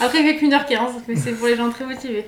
Après, 0.00 0.20
il 0.20 0.26
fait 0.26 0.36
qu'une 0.36 0.52
heure 0.52 0.66
15, 0.66 0.92
mais 1.08 1.16
c'est 1.16 1.32
pour 1.32 1.46
les 1.46 1.56
gens 1.56 1.70
très 1.70 1.84
motivés. 1.84 2.26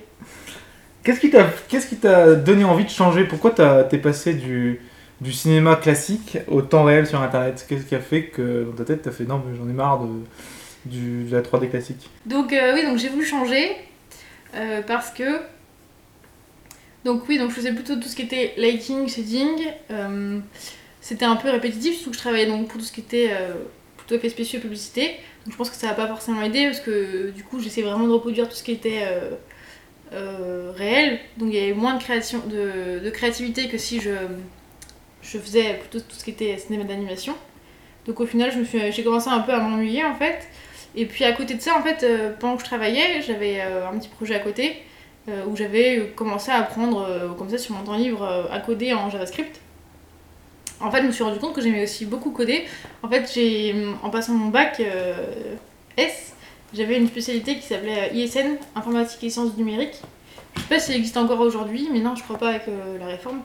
Qu'est-ce 1.02 1.20
qui 1.20 1.30
t'a 1.30 1.46
qu'est-ce 1.68 1.86
qui 1.88 1.96
t'a 1.96 2.34
donné 2.34 2.64
envie 2.64 2.84
de 2.84 2.90
changer? 2.90 3.24
Pourquoi 3.24 3.50
t'as- 3.50 3.82
t'es 3.84 3.98
passé 3.98 4.34
du, 4.34 4.80
du 5.20 5.32
cinéma 5.32 5.74
classique 5.76 6.38
au 6.48 6.62
temps 6.62 6.84
réel 6.84 7.06
sur 7.06 7.20
internet? 7.20 7.64
Qu'est-ce 7.68 7.84
qui 7.86 7.94
a 7.96 8.00
fait 8.00 8.24
que 8.26 8.64
dans 8.64 8.72
ta 8.76 8.84
tête 8.84 9.02
t'as 9.02 9.10
fait 9.10 9.24
non 9.24 9.42
mais 9.44 9.56
j'en 9.56 9.68
ai 9.68 9.72
marre 9.72 9.98
de, 10.00 10.08
du, 10.84 11.24
de 11.24 11.34
la 11.34 11.42
3D 11.42 11.68
classique? 11.70 12.08
Donc 12.26 12.52
euh, 12.52 12.74
oui, 12.74 12.84
donc 12.84 12.98
j'ai 12.98 13.08
voulu 13.08 13.24
changer 13.24 13.72
euh, 14.54 14.82
parce 14.86 15.10
que 15.10 15.24
donc 17.04 17.28
oui, 17.28 17.36
donc 17.38 17.50
je 17.50 17.56
faisais 17.56 17.72
plutôt 17.72 17.96
tout 17.96 18.06
ce 18.08 18.14
qui 18.14 18.22
était 18.22 18.52
lighting, 18.56 19.08
shading. 19.08 19.48
euh, 19.90 20.38
c'était 21.00 21.24
un 21.24 21.34
peu 21.34 21.50
répétitif, 21.50 21.96
surtout 21.96 22.10
que 22.10 22.16
je 22.16 22.20
travaillais 22.20 22.46
donc 22.46 22.68
pour 22.68 22.78
tout 22.78 22.84
ce 22.86 22.92
qui 22.92 23.00
était 23.00 23.30
plutôt 24.12 24.26
effets 24.26 24.30
spéciaux 24.30 24.58
et 24.58 24.62
publicité. 24.62 25.02
Donc 25.44 25.52
je 25.52 25.56
pense 25.56 25.70
que 25.70 25.76
ça 25.76 25.88
va 25.88 25.94
pas 25.94 26.06
forcément 26.06 26.42
aider 26.42 26.66
parce 26.66 26.80
que 26.80 27.30
du 27.30 27.44
coup 27.44 27.60
j'essaie 27.60 27.82
vraiment 27.82 28.06
de 28.06 28.12
reproduire 28.12 28.48
tout 28.48 28.54
ce 28.54 28.62
qui 28.62 28.72
était 28.72 29.02
euh, 29.04 29.30
euh, 30.12 30.72
réel. 30.74 31.20
Donc 31.36 31.50
il 31.52 31.58
y 31.58 31.62
avait 31.62 31.72
moins 31.72 31.94
de, 31.94 32.02
création, 32.02 32.40
de, 32.46 33.00
de 33.00 33.10
créativité 33.10 33.68
que 33.68 33.78
si 33.78 34.00
je, 34.00 34.10
je 35.22 35.38
faisais 35.38 35.74
plutôt 35.74 36.00
tout 36.00 36.16
ce 36.16 36.24
qui 36.24 36.30
était 36.30 36.56
cinéma 36.58 36.84
d'animation. 36.84 37.34
Donc 38.06 38.20
au 38.20 38.26
final 38.26 38.52
j'ai 38.90 39.04
commencé 39.04 39.28
un 39.28 39.40
peu 39.40 39.52
à 39.52 39.60
m'ennuyer 39.60 40.04
en 40.04 40.14
fait. 40.14 40.48
Et 40.94 41.06
puis 41.06 41.24
à 41.24 41.32
côté 41.32 41.54
de 41.54 41.60
ça, 41.60 41.74
en 41.78 41.82
fait, 41.82 42.02
euh, 42.02 42.34
pendant 42.38 42.56
que 42.56 42.60
je 42.60 42.66
travaillais, 42.66 43.22
j'avais 43.22 43.62
un 43.62 43.96
petit 43.98 44.08
projet 44.08 44.34
à 44.34 44.40
côté 44.40 44.82
où 45.46 45.54
j'avais 45.54 46.12
commencé 46.16 46.50
à 46.50 46.56
apprendre, 46.56 47.36
comme 47.38 47.48
ça, 47.48 47.56
sur 47.56 47.76
mon 47.76 47.84
temps 47.84 47.96
libre, 47.96 48.24
à 48.50 48.58
coder 48.58 48.92
en 48.92 49.08
JavaScript. 49.08 49.60
En 50.82 50.90
fait, 50.90 51.02
je 51.02 51.06
me 51.06 51.12
suis 51.12 51.22
rendu 51.22 51.38
compte 51.38 51.54
que 51.54 51.60
j'aimais 51.60 51.84
aussi 51.84 52.04
beaucoup 52.06 52.30
coder. 52.30 52.64
En 53.02 53.08
fait, 53.08 53.30
j'ai, 53.32 53.74
en 54.02 54.10
passant 54.10 54.34
mon 54.34 54.48
bac 54.48 54.80
euh, 54.80 55.14
S, 55.96 56.32
j'avais 56.74 56.96
une 56.96 57.06
spécialité 57.06 57.56
qui 57.56 57.62
s'appelait 57.62 58.10
euh, 58.10 58.14
ISN, 58.14 58.56
Informatique 58.74 59.22
et 59.24 59.30
Sciences 59.30 59.54
du 59.54 59.62
Numérique. 59.62 60.00
Je 60.56 60.60
sais 60.60 60.68
pas 60.68 60.78
si 60.78 60.92
ça 60.92 60.96
existe 60.96 61.16
encore 61.16 61.40
aujourd'hui, 61.40 61.88
mais 61.92 62.00
non, 62.00 62.14
je 62.16 62.22
crois 62.22 62.38
pas 62.38 62.50
avec 62.50 62.68
euh, 62.68 62.98
la 62.98 63.06
réforme. 63.06 63.40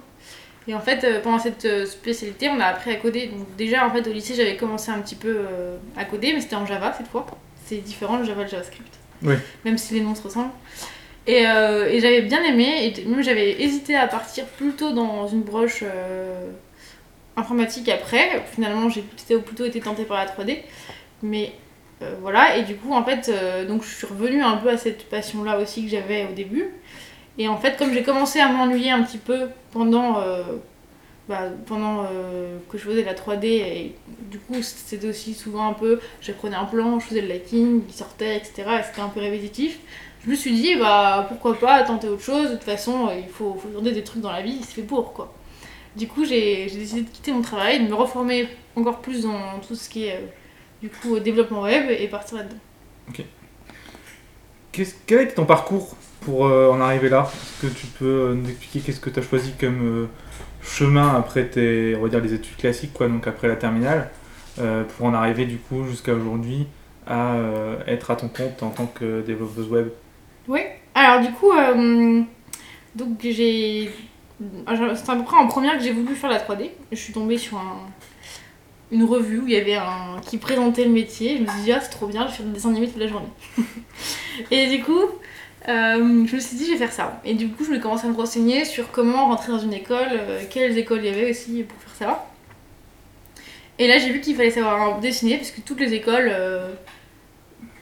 Et 0.67 0.74
en 0.74 0.79
fait, 0.79 1.03
euh, 1.03 1.22
pendant 1.22 1.39
cette 1.39 1.67
spécialité, 1.86 2.50
on 2.50 2.60
a 2.60 2.65
appris 2.65 2.91
à 2.91 2.96
coder. 2.96 3.27
Donc 3.27 3.56
déjà, 3.58 3.86
en 3.86 3.91
fait, 3.91 4.08
au 4.08 4.13
lycée, 4.13 4.34
j'avais 4.34 4.56
commencé 4.56 4.91
un 4.91 5.00
petit 5.00 5.15
peu 5.15 5.39
à 5.96 6.06
coder, 6.06 6.34
mais 6.34 6.41
c'était 6.41 6.56
en 6.56 6.65
Java 6.65 6.94
cette 6.98 7.08
fois. 7.08 7.25
C'est 7.65 7.77
différent 7.77 8.17
le 8.17 8.24
Java 8.24 8.41
et 8.41 8.46
le 8.46 8.50
JavaScript. 8.50 8.94
Oui. 9.24 9.36
Même 9.65 9.77
si 9.77 9.94
les 9.94 10.01
noms 10.01 10.15
se 10.15 10.24
ressemblent. 10.24 10.51
Et, 11.25 11.41
et 11.41 12.00
j'avais 12.00 12.22
bien 12.22 12.41
aimé, 12.44 12.94
et 12.98 13.06
même 13.06 13.22
j'avais 13.22 13.62
hésité 13.62 13.96
à 13.96 14.08
partir 14.08 14.46
plutôt 14.46 14.94
dans 14.94 15.27
une 15.27 15.41
broche 15.41 15.84
informatique 17.38 17.88
après. 17.88 18.44
Finalement, 18.51 18.89
j'ai 18.89 19.03
plutôt, 19.03 19.65
été 19.65 19.79
tentée 19.79 20.03
par 20.03 20.17
la 20.17 20.25
3D. 20.25 20.60
Mais 21.24 21.53
euh, 22.01 22.15
voilà, 22.22 22.58
et 22.58 22.63
du 22.63 22.75
coup, 22.75 22.94
en 22.94 23.03
fait, 23.03 23.29
euh, 23.29 23.65
donc 23.65 23.84
je 23.84 23.89
suis 23.89 24.08
revenue 24.08 24.44
un 24.44 24.58
peu 24.58 24.70
à 24.70 24.77
cette 24.77 25.08
passion-là 25.10 25.60
aussi 25.60 25.84
que 25.86 25.89
j'avais 25.89 26.25
au 26.29 26.34
début. 26.34 26.70
Et 27.38 27.48
en 27.48 27.58
fait, 27.58 27.77
comme 27.77 27.94
j'ai 27.94 28.03
commencé 28.03 28.39
à 28.39 28.50
m'ennuyer 28.50 28.91
un 28.91 29.03
petit 29.03 29.20
peu 29.20 29.50
pendant, 29.72 30.20
euh, 30.20 30.44
bah, 31.29 31.44
pendant 31.67 32.06
que 32.70 32.77
je 32.77 32.84
faisais 32.84 33.03
la 33.03 33.13
3D, 33.13 33.46
et 33.46 33.96
du 34.32 34.39
coup, 34.39 34.62
c'était 34.62 35.08
aussi 35.08 35.36
souvent 35.36 35.67
un 35.67 35.74
peu, 35.74 36.00
je 36.20 36.32
prenais 36.32 36.56
un 36.56 36.65
plan, 36.65 37.00
je 37.00 37.06
faisais 37.06 37.22
le 37.22 37.27
lighting, 37.27 37.84
il 37.88 37.94
sortait, 37.94 38.38
etc. 38.38 38.63
Et 38.79 38.84
c'était 38.84 39.01
un 39.01 39.10
peu 39.10 39.20
répétitif. 39.20 39.79
Je 40.25 40.32
me 40.32 40.36
suis 40.36 40.51
dit, 40.51 40.75
bah 40.75 41.25
pourquoi 41.29 41.60
pas 41.60 41.84
tenter 41.84 42.08
autre 42.10 42.24
chose, 42.24 42.50
de 42.50 42.56
toute 42.56 42.63
façon, 42.63 43.10
il 43.15 43.29
faut, 43.29 43.53
faut 43.53 43.70
tenter 43.70 43.91
des 43.91 44.03
trucs 44.03 44.22
dans 44.22 44.32
la 44.32 44.41
vie, 44.41 44.60
c'est 44.63 44.74
fait 44.74 44.82
pour 44.82 45.13
quoi. 45.13 45.37
Du 45.98 46.08
coup, 46.08 46.24
j'ai 46.25 46.66
décidé 46.68 47.01
de 47.01 47.10
quitter 47.10 47.32
mon 47.34 47.42
travail, 47.42 47.84
de 47.84 47.89
me 47.89 47.96
reformer 47.96 48.48
encore 48.75 49.00
plus 49.00 49.24
dans 49.24 49.60
tout 49.68 49.75
ce 49.75 49.89
qui 49.89 50.06
est 50.06 50.13
euh, 50.18 50.25
du 50.82 50.89
coup 50.89 51.18
développement 51.20 51.62
web 51.63 51.89
et 51.89 52.08
partir 52.08 52.38
là-dedans. 52.38 52.58
Qu'est-ce- 54.72 54.96
Quel 55.08 55.20
a 55.20 55.22
été 55.24 55.34
ton 55.34 55.46
parcours 55.46 55.96
pour 56.22 56.46
euh, 56.46 56.70
en 56.72 56.80
arriver 56.82 57.10
là? 57.10 57.27
Est-ce 57.34 57.68
que 57.68 57.74
tu 57.74 57.88
peux 57.88 58.06
euh, 58.06 58.34
nous 58.36 58.48
expliquer 58.50 58.80
qu'est-ce 58.82 59.00
que 59.00 59.10
tu 59.10 59.20
as 59.20 59.24
choisi 59.24 59.54
comme 59.60 59.82
euh, 59.82 60.06
chemin 60.62 61.16
après 61.16 61.46
tes, 61.48 61.96
on 61.98 62.04
va 62.04 62.10
dire, 62.10 62.22
les 62.22 62.34
études 62.34 62.58
classiques, 62.58 62.94
quoi, 62.94 63.08
donc 63.08 63.25
après 63.27 63.48
la 63.48 63.56
terminale, 63.56 64.12
euh, 64.60 64.84
pour 64.84 65.08
en 65.08 65.13
arriver 65.13 65.46
du 65.46 65.58
coup 65.58 65.86
jusqu'à 65.88 66.13
aujourd'hui 66.13 66.68
à 67.08 67.36
euh, 67.36 67.77
être 67.88 68.12
à 68.12 68.16
ton 68.18 68.27
compte 68.27 68.62
en 68.62 68.70
tant 68.70 68.86
que 68.86 69.22
développeuse 69.22 69.68
web? 69.70 69.88
Oui. 70.48 70.60
Alors 70.94 71.22
du 71.25 71.32
coup, 71.32 71.51
euh, 71.51 72.22
donc 72.96 73.18
j'ai, 73.22 73.89
c'est 74.39 75.10
à 75.10 75.15
peu 75.15 75.24
près 75.24 75.38
en 75.38 75.48
première 75.48 75.77
que 75.77 75.84
j'ai 75.84 75.91
voulu 75.91 76.15
faire 76.15 76.29
la 76.29 76.39
3D. 76.39 76.70
Je 76.91 76.98
suis 76.98 77.13
tombée 77.13 77.38
sur 77.38 77.58
un- 77.58 77.79
une 78.91 79.03
revue 79.03 79.39
où 79.39 79.48
il 79.48 79.53
y 79.53 79.58
avait 79.58 79.75
un 79.75 80.20
qui 80.25 80.38
présentait 80.38 80.86
le 80.86 80.91
métier. 80.91 81.38
Je 81.38 81.44
me 81.44 81.48
suis 81.48 81.62
dit 81.63 81.72
ah 81.72 81.79
c'est 81.82 81.89
trop 81.89 82.08
bien, 82.08 82.24
je 82.27 82.32
vais 82.32 82.38
faire 82.38 82.46
des 82.46 82.51
dessins 82.53 82.70
animés 82.70 82.88
toute 82.88 83.00
la 83.00 83.08
journée. 83.08 83.27
et 84.51 84.67
du 84.67 84.84
coup, 84.84 85.00
euh, 85.67 86.25
je 86.27 86.36
me 86.36 86.39
suis 86.39 86.56
dit 86.56 86.65
je 86.65 86.72
vais 86.72 86.77
faire 86.77 86.94
ça. 86.94 87.20
Et 87.25 87.34
du 87.34 87.50
coup, 87.50 87.63
je 87.65 87.72
vais 87.72 87.79
commencer 87.79 88.06
à 88.08 88.10
me 88.10 88.15
renseigner 88.15 88.63
sur 88.63 88.91
comment 88.91 89.25
rentrer 89.27 89.51
dans 89.51 89.60
une 89.60 89.74
école, 89.74 90.08
euh, 90.12 90.41
quelles 90.50 90.77
écoles 90.77 91.00
il 91.00 91.06
y 91.06 91.10
avait 91.10 91.29
aussi 91.32 91.63
pour 91.63 91.77
faire 91.82 92.08
ça. 92.08 92.27
Et 93.79 93.88
là, 93.88 93.98
j'ai 94.00 94.12
vu 94.12 94.22
qu'il 94.22 94.36
fallait 94.36 94.50
savoir 94.51 95.00
dessiner 95.00 95.38
parce 95.38 95.51
que 95.51 95.62
toutes 95.62 95.79
les 95.79 95.94
écoles, 95.94 96.29
euh, 96.32 96.74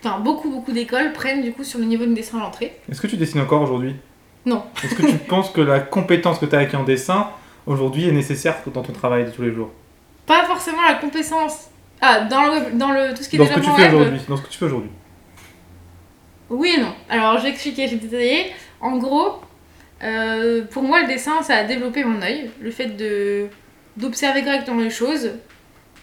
enfin 0.04 0.20
beaucoup 0.20 0.50
beaucoup 0.50 0.72
d'écoles 0.72 1.14
prennent 1.14 1.42
du 1.44 1.52
coup 1.52 1.64
sur 1.64 1.80
le 1.80 1.86
niveau 1.86 2.06
de 2.06 2.14
dessin 2.14 2.38
à 2.40 2.42
l'entrée. 2.42 2.74
Est-ce 2.92 3.00
que 3.02 3.08
tu 3.08 3.18
dessines 3.18 3.42
encore 3.42 3.62
aujourd'hui? 3.62 3.96
Non. 4.46 4.64
Est-ce 4.84 4.96
que 4.96 5.02
tu 5.06 5.18
penses 5.18 5.50
que 5.50 5.62
la 5.62 5.80
compétence 5.80 6.40
que 6.40 6.46
tu 6.46 6.56
as 6.56 6.60
acquis 6.60 6.76
en 6.76 6.84
dessin 6.84 7.30
aujourd'hui 7.66 8.08
est 8.08 8.12
nécessaire 8.12 8.58
dans 8.74 8.84
ton 8.84 8.94
travail 8.94 9.26
de 9.26 9.32
tous 9.32 9.42
les 9.42 9.52
jours? 9.54 9.72
Pas 10.26 10.44
forcément 10.46 10.82
la 10.88 10.96
compétence. 10.96 11.70
Ah, 12.02 12.22
dans 12.22 12.44
le, 12.44 12.52
web- 12.52 12.78
dans 12.78 12.92
le 12.92 13.14
tout 13.16 13.24
ce 13.24 13.30
qui 13.30 13.36
est 13.38 13.40
Dans 13.40 13.46
ce 13.48 13.54
que 13.54 13.60
tu 13.62 13.70
fais 13.72 13.88
aujourd'hui 13.94 14.20
Dans 14.28 14.38
ce 14.38 14.42
que 14.42 14.50
tu 14.50 14.58
fais 14.58 14.66
aujourd'hui 14.66 14.90
Oui 16.50 16.76
et 16.78 16.82
non. 16.82 16.94
Alors, 17.10 17.44
expliquer, 17.46 17.88
je 17.88 17.96
vais 17.96 18.02
détailler. 18.08 18.52
En 18.82 18.98
gros, 18.98 19.40
euh, 20.04 20.64
pour 20.66 20.84
moi, 20.84 21.02
le 21.02 21.08
dessin, 21.08 21.42
ça 21.42 21.56
a 21.56 21.64
développé 21.64 22.04
mon 22.04 22.22
œil. 22.22 22.52
Le 22.62 22.72
fait 22.72 22.88
de 22.98 23.48
d'observer 23.98 24.44
correctement 24.44 24.82
les 24.82 24.90
choses 24.90 25.32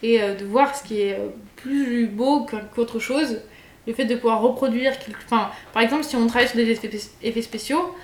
et 0.02 0.22
euh, 0.22 0.34
de 0.34 0.46
voir 0.46 0.75
ce 0.75 0.82
qui 0.82 1.02
est 1.02 1.12
euh, 1.12 1.28
plus 1.56 2.06
beau 2.06 2.46
qu'autre 2.75 2.99
chose. 2.99 3.40
Le 3.87 3.92
fait 3.92 4.04
de 4.06 4.14
pouvoir 4.14 4.40
reproduire 4.40 4.99
quelque... 4.99 5.18
Enfin, 5.26 5.50
par 5.75 5.82
exemple, 5.82 6.04
si 6.04 6.14
on 6.16 6.26
travaille 6.26 6.49
sur 6.49 6.56
des 6.56 6.70
effets 6.70 7.42
spéciaux, 7.42 7.94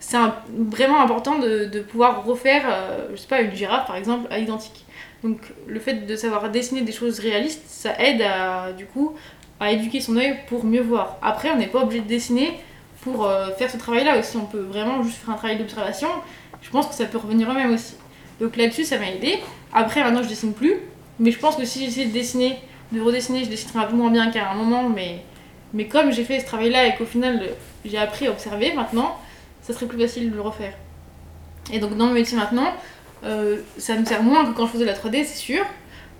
c'est 0.00 0.18
vraiment 0.48 1.00
important 1.00 1.38
de, 1.38 1.64
de 1.64 1.80
pouvoir 1.80 2.24
refaire, 2.24 2.62
euh, 2.66 3.08
je 3.12 3.16
sais 3.16 3.26
pas, 3.26 3.40
une 3.40 3.54
girafe, 3.54 3.86
par 3.86 3.96
exemple, 3.96 4.26
à 4.30 4.38
l'identique. 4.38 4.84
Donc, 5.24 5.38
le 5.66 5.80
fait 5.80 6.06
de 6.06 6.16
savoir 6.16 6.48
dessiner 6.50 6.82
des 6.82 6.92
choses 6.92 7.18
réalistes, 7.18 7.64
ça 7.66 7.98
aide 7.98 8.22
à, 8.22 8.72
du 8.72 8.86
coup, 8.86 9.14
à 9.58 9.72
éduquer 9.72 10.00
son 10.00 10.16
œil 10.16 10.36
pour 10.48 10.64
mieux 10.64 10.82
voir. 10.82 11.16
Après, 11.22 11.50
on 11.50 11.56
n'est 11.56 11.66
pas 11.66 11.82
obligé 11.82 12.00
de 12.00 12.06
dessiner 12.06 12.60
pour 13.00 13.26
euh, 13.26 13.50
faire 13.58 13.70
ce 13.70 13.76
travail-là 13.76 14.18
aussi. 14.18 14.36
On 14.36 14.46
peut 14.46 14.60
vraiment 14.60 15.02
juste 15.02 15.16
faire 15.16 15.34
un 15.34 15.36
travail 15.36 15.58
d'observation. 15.58 16.08
Je 16.62 16.70
pense 16.70 16.86
que 16.86 16.94
ça 16.94 17.04
peut 17.06 17.18
revenir 17.18 17.50
eux-mêmes 17.50 17.74
aussi. 17.74 17.96
Donc 18.40 18.56
là-dessus, 18.56 18.84
ça 18.84 18.98
m'a 18.98 19.10
aidé. 19.10 19.40
Après, 19.72 20.02
maintenant, 20.02 20.22
je 20.22 20.28
dessine 20.28 20.52
plus. 20.52 20.76
Mais 21.18 21.32
je 21.32 21.38
pense 21.40 21.56
que 21.56 21.64
si 21.64 21.84
j'essaie 21.84 22.06
de 22.06 22.12
dessiner, 22.12 22.60
de 22.92 23.00
redessiner, 23.00 23.42
je 23.42 23.50
dessinerai 23.50 23.80
un 23.80 23.86
peu 23.86 23.96
moins 23.96 24.10
bien 24.10 24.30
qu'à 24.30 24.50
un 24.50 24.54
moment. 24.54 24.88
Mais, 24.88 25.24
mais 25.74 25.86
comme 25.86 26.12
j'ai 26.12 26.22
fait 26.22 26.38
ce 26.38 26.46
travail-là 26.46 26.86
et 26.86 26.94
qu'au 26.94 27.04
final, 27.04 27.42
j'ai 27.84 27.98
appris 27.98 28.28
à 28.28 28.30
observer 28.30 28.72
maintenant, 28.72 29.18
ça 29.68 29.74
serait 29.74 29.86
plus 29.86 30.00
facile 30.00 30.30
de 30.30 30.34
le 30.34 30.40
refaire. 30.40 30.72
Et 31.70 31.78
donc, 31.78 31.94
dans 31.94 32.06
mon 32.06 32.14
métier 32.14 32.38
maintenant, 32.38 32.72
euh, 33.22 33.58
ça 33.76 33.96
me 33.96 34.04
sert 34.06 34.22
moins 34.22 34.46
que 34.46 34.56
quand 34.56 34.66
je 34.66 34.72
faisais 34.72 34.86
la 34.86 34.94
3D, 34.94 35.24
c'est 35.24 35.36
sûr. 35.36 35.62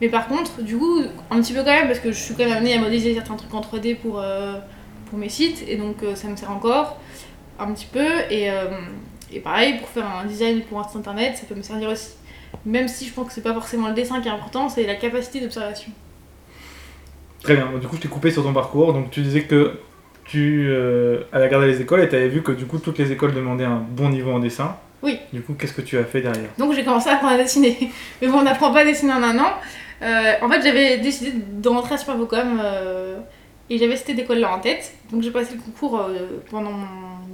Mais 0.02 0.10
par 0.10 0.28
contre, 0.28 0.60
du 0.60 0.76
coup, 0.76 1.00
un 1.30 1.40
petit 1.40 1.54
peu 1.54 1.60
quand 1.60 1.72
même, 1.72 1.86
parce 1.86 1.98
que 1.98 2.12
je 2.12 2.18
suis 2.18 2.34
quand 2.34 2.44
même 2.44 2.58
amenée 2.58 2.74
à 2.74 2.78
modéliser 2.78 3.14
certains 3.14 3.36
trucs 3.36 3.54
en 3.54 3.62
3D 3.62 3.96
pour, 3.96 4.20
euh, 4.20 4.58
pour 5.06 5.18
mes 5.18 5.30
sites, 5.30 5.64
et 5.66 5.76
donc 5.76 6.02
euh, 6.02 6.14
ça 6.14 6.28
me 6.28 6.36
sert 6.36 6.50
encore 6.50 7.00
un 7.58 7.72
petit 7.72 7.86
peu. 7.86 8.06
Et, 8.30 8.50
pareil, 9.42 9.78
pour 9.78 9.88
faire 9.88 10.06
un 10.06 10.26
design 10.26 10.60
pour 10.62 10.78
un 10.80 10.84
site 10.84 10.96
internet, 10.96 11.38
ça 11.38 11.46
peut 11.46 11.54
me 11.54 11.62
servir 11.62 11.88
aussi. 11.88 12.10
Même 12.66 12.86
si 12.86 13.06
je 13.06 13.14
pense 13.14 13.28
que 13.28 13.32
c'est 13.32 13.42
pas 13.42 13.54
forcément 13.54 13.88
le 13.88 13.94
dessin 13.94 14.20
qui 14.20 14.28
est 14.28 14.30
important, 14.30 14.68
c'est 14.68 14.86
la 14.86 14.94
capacité 14.94 15.40
d'observation. 15.40 15.90
Très 17.42 17.56
bien, 17.56 17.70
du 17.80 17.86
coup 17.86 17.96
je 17.96 18.02
t'ai 18.02 18.08
coupé 18.08 18.30
sur 18.30 18.42
ton 18.42 18.52
parcours, 18.52 18.92
donc 18.92 19.10
tu 19.10 19.22
disais 19.22 19.44
que 19.44 19.80
tu 20.28 20.66
euh, 20.68 21.20
allais 21.32 21.46
regarder 21.46 21.66
les 21.66 21.80
écoles 21.80 22.00
et 22.02 22.08
tu 22.08 22.14
avais 22.14 22.28
vu 22.28 22.42
que 22.42 22.52
du 22.52 22.66
coup 22.66 22.78
toutes 22.78 22.98
les 22.98 23.10
écoles 23.10 23.34
demandaient 23.34 23.64
un 23.64 23.78
bon 23.90 24.08
niveau 24.10 24.30
en 24.30 24.38
dessin. 24.38 24.76
Oui. 25.02 25.18
Du 25.32 25.40
coup 25.42 25.54
qu'est-ce 25.54 25.72
que 25.72 25.80
tu 25.80 25.96
as 25.98 26.04
fait 26.04 26.20
derrière? 26.20 26.50
Donc 26.58 26.72
j'ai 26.74 26.84
commencé 26.84 27.08
à 27.08 27.14
apprendre 27.14 27.34
à 27.34 27.38
dessiner. 27.38 27.76
Mais 28.22 28.28
bon, 28.28 28.38
on 28.38 28.42
n'apprend 28.42 28.72
pas 28.72 28.80
à 28.80 28.84
dessiner 28.84 29.12
en 29.12 29.22
un 29.22 29.38
an. 29.38 29.52
Euh, 30.02 30.32
en 30.42 30.48
fait, 30.48 30.62
j'avais 30.62 30.98
décidé 30.98 31.32
de 31.34 31.68
rentrer 31.68 31.94
à 31.94 31.98
Superbocom 31.98 32.60
euh, 32.62 33.16
et 33.70 33.78
j'avais 33.78 33.96
cette 33.96 34.16
école-là 34.18 34.52
en 34.54 34.60
tête. 34.60 34.92
Donc 35.10 35.22
j'ai 35.22 35.30
passé 35.32 35.54
le 35.54 35.60
concours 35.60 35.98
euh, 36.00 36.40
pendant 36.50 36.70
mon 36.70 36.86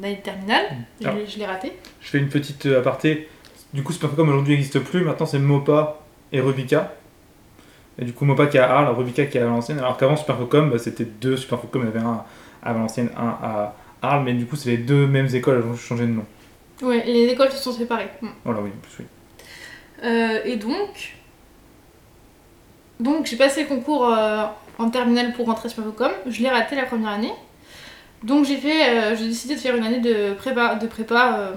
année 0.02 0.16
de 0.16 0.20
terminale. 0.22 0.64
Je, 1.00 1.08
l'ai- 1.08 1.26
je 1.26 1.38
l'ai 1.38 1.46
raté. 1.46 1.72
Je 2.00 2.08
fais 2.08 2.18
une 2.18 2.28
petite 2.28 2.64
euh, 2.66 2.78
aparté. 2.80 3.28
Du 3.74 3.82
coup 3.82 3.92
Supercom 3.92 4.28
aujourd'hui 4.28 4.54
n'existe 4.54 4.78
plus, 4.78 5.02
maintenant 5.02 5.26
c'est 5.26 5.38
Mopa 5.40 5.98
et 6.32 6.40
Rubica. 6.40 6.92
Et 7.98 8.04
du 8.04 8.12
coup 8.12 8.24
Mopa 8.24 8.46
qui 8.46 8.56
est 8.56 8.60
à 8.60 8.70
Arles, 8.70 8.94
Rubica 8.94 9.24
qui 9.26 9.36
est 9.38 9.40
à 9.40 9.44
Valenciennes. 9.46 9.78
Alors 9.78 9.96
qu'avant 9.96 10.16
Supercom 10.16 10.70
bah, 10.70 10.78
c'était 10.78 11.04
deux 11.04 11.36
Supercom, 11.36 11.82
il 11.82 11.86
y 11.86 11.88
avait 11.88 12.06
un 12.06 12.22
à 12.64 12.72
Valenciennes, 12.72 13.10
un 13.16 13.28
à 13.42 13.74
Arles, 14.02 14.24
mais 14.24 14.32
du 14.32 14.46
coup 14.46 14.56
c'est 14.56 14.70
les 14.70 14.78
deux 14.78 15.06
mêmes 15.06 15.28
écoles, 15.34 15.62
elles 15.62 15.70
ont 15.70 15.76
changé 15.76 16.06
de 16.06 16.12
nom. 16.12 16.24
Ouais, 16.82 17.04
les 17.06 17.26
écoles 17.26 17.50
se 17.50 17.58
sont 17.58 17.72
séparées. 17.72 18.08
Mm. 18.20 18.28
Voilà 18.44 18.60
oui, 18.60 18.70
en 18.70 18.80
plus 18.80 18.96
oui. 19.00 19.06
Euh, 20.02 20.40
et 20.44 20.56
donc, 20.56 21.14
donc 23.00 23.26
j'ai 23.26 23.36
passé 23.36 23.62
le 23.62 23.68
concours 23.68 24.08
euh, 24.08 24.44
en 24.78 24.90
terminale 24.90 25.32
pour 25.32 25.46
rentrer 25.46 25.68
sur 25.68 25.82
Infocom. 25.82 26.12
Je 26.26 26.42
l'ai 26.42 26.50
raté 26.50 26.76
la 26.76 26.84
première 26.84 27.10
année. 27.10 27.32
Donc 28.22 28.44
j'ai 28.44 28.56
fait, 28.56 28.88
euh, 28.88 29.16
j'ai 29.16 29.26
décidé 29.26 29.54
de 29.54 29.60
faire 29.60 29.76
une 29.76 29.84
année 29.84 30.00
de 30.00 30.34
prépa, 30.34 30.74
de 30.76 30.86
prépa 30.86 31.52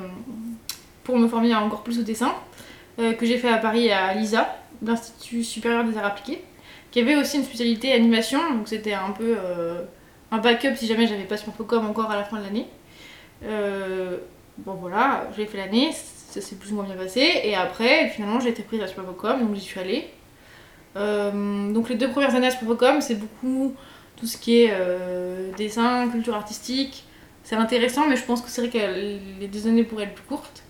pour 1.03 1.17
me 1.17 1.27
former 1.27 1.55
encore 1.55 1.83
plus 1.83 1.99
au 1.99 2.03
dessin, 2.03 2.35
que 2.97 3.25
j'ai 3.25 3.37
fait 3.37 3.49
à 3.49 3.57
Paris 3.57 3.89
à 3.89 4.13
l'ISA, 4.13 4.57
l'Institut 4.83 5.43
supérieur 5.43 5.85
des 5.85 5.97
arts 5.97 6.05
appliqués. 6.05 6.43
qui 6.91 6.99
avait 6.99 7.15
aussi 7.15 7.37
une 7.37 7.43
spécialité 7.43 7.93
animation, 7.93 8.39
donc 8.53 8.67
c'était 8.67 8.93
un 8.93 9.11
peu 9.11 9.37
un 10.31 10.37
backup 10.39 10.75
si 10.75 10.87
jamais 10.87 11.07
j'avais 11.07 11.23
pas 11.23 11.37
Smartphocom 11.37 11.85
encore 11.85 12.11
à 12.11 12.15
la 12.15 12.23
fin 12.23 12.37
de 12.37 12.43
l'année. 12.43 12.67
Euh, 13.43 14.17
bon 14.57 14.73
voilà, 14.73 15.29
j'ai 15.35 15.45
fait 15.45 15.57
l'année, 15.57 15.91
ça 15.93 16.41
s'est 16.41 16.55
plus 16.55 16.71
ou 16.71 16.75
moins 16.75 16.83
bien 16.83 16.95
passé, 16.95 17.41
et 17.43 17.55
après 17.55 18.09
finalement 18.09 18.39
j'ai 18.39 18.49
été 18.49 18.63
prise 18.63 18.81
à 18.81 18.87
Smartphocom, 18.87 19.39
donc 19.39 19.55
j'y 19.55 19.61
suis 19.61 19.79
allée. 19.79 20.09
Euh, 20.95 21.71
donc 21.71 21.89
les 21.89 21.95
deux 21.95 22.09
premières 22.09 22.35
années 22.35 22.47
à 22.47 22.51
Smartphocom, 22.51 23.01
c'est 23.01 23.15
beaucoup 23.15 23.75
tout 24.15 24.25
ce 24.25 24.37
qui 24.37 24.63
est 24.63 24.71
euh, 24.71 25.51
dessin, 25.55 26.09
culture 26.09 26.35
artistique. 26.35 27.05
C'est 27.43 27.55
intéressant, 27.55 28.07
mais 28.09 28.17
je 28.17 28.23
pense 28.23 28.41
que 28.41 28.49
c'est 28.49 28.61
vrai 28.61 28.69
que 28.69 29.39
les 29.39 29.47
deux 29.47 29.67
années 29.67 29.83
pourraient 29.83 30.03
être 30.05 30.15
plus 30.15 30.25
courtes. 30.25 30.63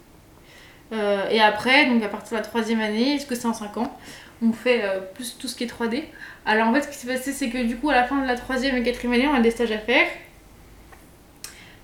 Euh, 0.93 1.29
et 1.29 1.41
après, 1.41 1.87
donc 1.87 2.03
à 2.03 2.07
partir 2.07 2.31
de 2.31 2.37
la 2.37 2.47
troisième 2.47 2.79
année, 2.79 3.15
est-ce 3.15 3.25
que 3.25 3.35
c'est 3.35 3.47
en 3.47 3.53
5 3.53 3.77
ans, 3.77 3.97
on 4.41 4.53
fait 4.53 4.83
euh, 4.83 4.99
plus 5.13 5.37
tout 5.37 5.47
ce 5.47 5.55
qui 5.55 5.63
est 5.63 5.67
3D. 5.67 6.03
Alors 6.45 6.67
en 6.67 6.73
fait, 6.73 6.83
ce 6.83 6.87
qui 6.87 6.95
s'est 6.95 7.07
passé, 7.07 7.31
c'est 7.31 7.49
que 7.49 7.63
du 7.63 7.77
coup, 7.77 7.89
à 7.89 7.95
la 7.95 8.03
fin 8.03 8.21
de 8.21 8.27
la 8.27 8.35
troisième 8.35 8.77
et 8.77 8.83
quatrième 8.83 9.13
année, 9.13 9.27
on 9.27 9.35
a 9.35 9.41
des 9.41 9.51
stages 9.51 9.71
à 9.71 9.79
faire. 9.79 10.07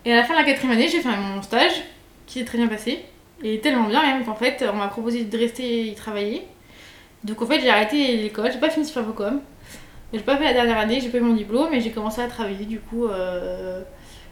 Et 0.05 0.13
à 0.13 0.15
la 0.15 0.23
fin 0.23 0.33
de 0.33 0.39
la 0.39 0.45
quatrième 0.45 0.73
année, 0.73 0.87
j'ai 0.87 1.01
fait 1.01 1.09
mon 1.09 1.41
stage, 1.41 1.83
qui 2.25 2.39
s'est 2.39 2.45
très 2.45 2.57
bien 2.57 2.67
passé. 2.67 3.03
Et 3.43 3.59
tellement 3.59 3.87
bien 3.87 4.01
même 4.01 4.25
qu'en 4.25 4.35
fait, 4.35 4.63
on 4.71 4.77
m'a 4.77 4.87
proposé 4.87 5.23
de 5.23 5.37
rester 5.37 5.87
y 5.87 5.95
travailler. 5.95 6.47
Donc 7.23 7.41
en 7.41 7.45
fait, 7.45 7.59
j'ai 7.61 7.69
arrêté 7.69 8.17
l'école, 8.17 8.51
j'ai 8.51 8.59
pas 8.59 8.69
fini 8.69 8.85
Superfocom. 8.85 9.41
J'ai 10.13 10.19
pas 10.19 10.37
fait 10.37 10.43
la 10.43 10.53
dernière 10.53 10.77
année, 10.77 10.99
j'ai 11.01 11.09
pas 11.09 11.17
eu 11.17 11.21
mon 11.21 11.33
diplôme, 11.33 11.73
et 11.73 11.81
j'ai 11.81 11.91
commencé 11.91 12.21
à 12.21 12.27
travailler 12.27 12.65
du 12.65 12.79
coup 12.79 13.07
euh, 13.07 13.81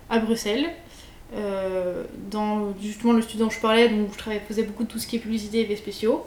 à 0.10 0.20
Bruxelles. 0.20 0.70
Euh, 1.34 2.04
dans 2.30 2.74
justement 2.82 3.14
le 3.14 3.22
studio 3.22 3.46
dont 3.46 3.52
je 3.52 3.60
parlais, 3.60 3.88
donc 3.88 4.10
je 4.14 4.40
faisais 4.48 4.64
beaucoup 4.64 4.84
de 4.84 4.90
tout 4.90 5.00
ce 5.00 5.08
qui 5.08 5.16
est 5.16 5.20
publicité 5.20 5.60
et 5.60 5.62
effets 5.62 5.78
spéciaux. 5.78 6.26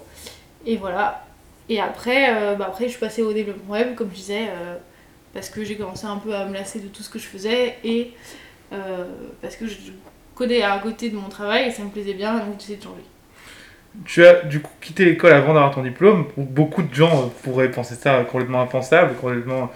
Et 0.65 0.77
voilà. 0.77 1.27
Et 1.69 1.81
après, 1.81 2.35
euh, 2.35 2.55
bah 2.55 2.67
après 2.69 2.85
je 2.85 2.91
suis 2.91 3.01
passée 3.01 3.23
au 3.23 3.33
développement 3.33 3.75
web, 3.75 3.95
comme 3.95 4.09
je 4.11 4.17
disais, 4.17 4.47
euh, 4.49 4.77
parce 5.35 5.51
que 5.51 5.63
j'ai 5.65 5.77
commencé 5.77 6.07
un 6.07 6.17
peu 6.17 6.35
à 6.35 6.47
me 6.47 6.55
lasser 6.55 6.81
de 6.81 6.89
tout 6.89 7.03
ce 7.03 7.11
que 7.11 7.19
je 7.19 7.27
faisais 7.27 7.77
et 7.85 8.13
parce 9.41 9.55
que 9.55 9.69
je 9.69 9.77
codais 10.35 10.63
à 10.63 10.77
côté 10.79 11.09
de 11.09 11.15
mon 11.15 11.29
travail 11.29 11.69
et 11.69 11.71
ça 11.71 11.85
me 11.85 11.91
plaisait 11.91 12.15
bien, 12.15 12.39
donc 12.39 12.61
essayé 12.61 12.77
de 12.77 12.83
changer. 12.83 13.05
Tu 14.05 14.27
as 14.27 14.43
du 14.43 14.61
coup 14.61 14.73
quitté 14.81 15.05
l'école 15.05 15.31
avant 15.31 15.55
d'avoir 15.55 15.73
ton 15.73 15.83
diplôme. 15.83 16.27
Beaucoup 16.37 16.83
de 16.83 16.93
gens 16.93 17.29
pourraient 17.45 17.71
penser 17.71 17.95
ça 17.95 18.25
complètement 18.25 18.63
impensable, 18.63 19.15
complètement. 19.15 19.71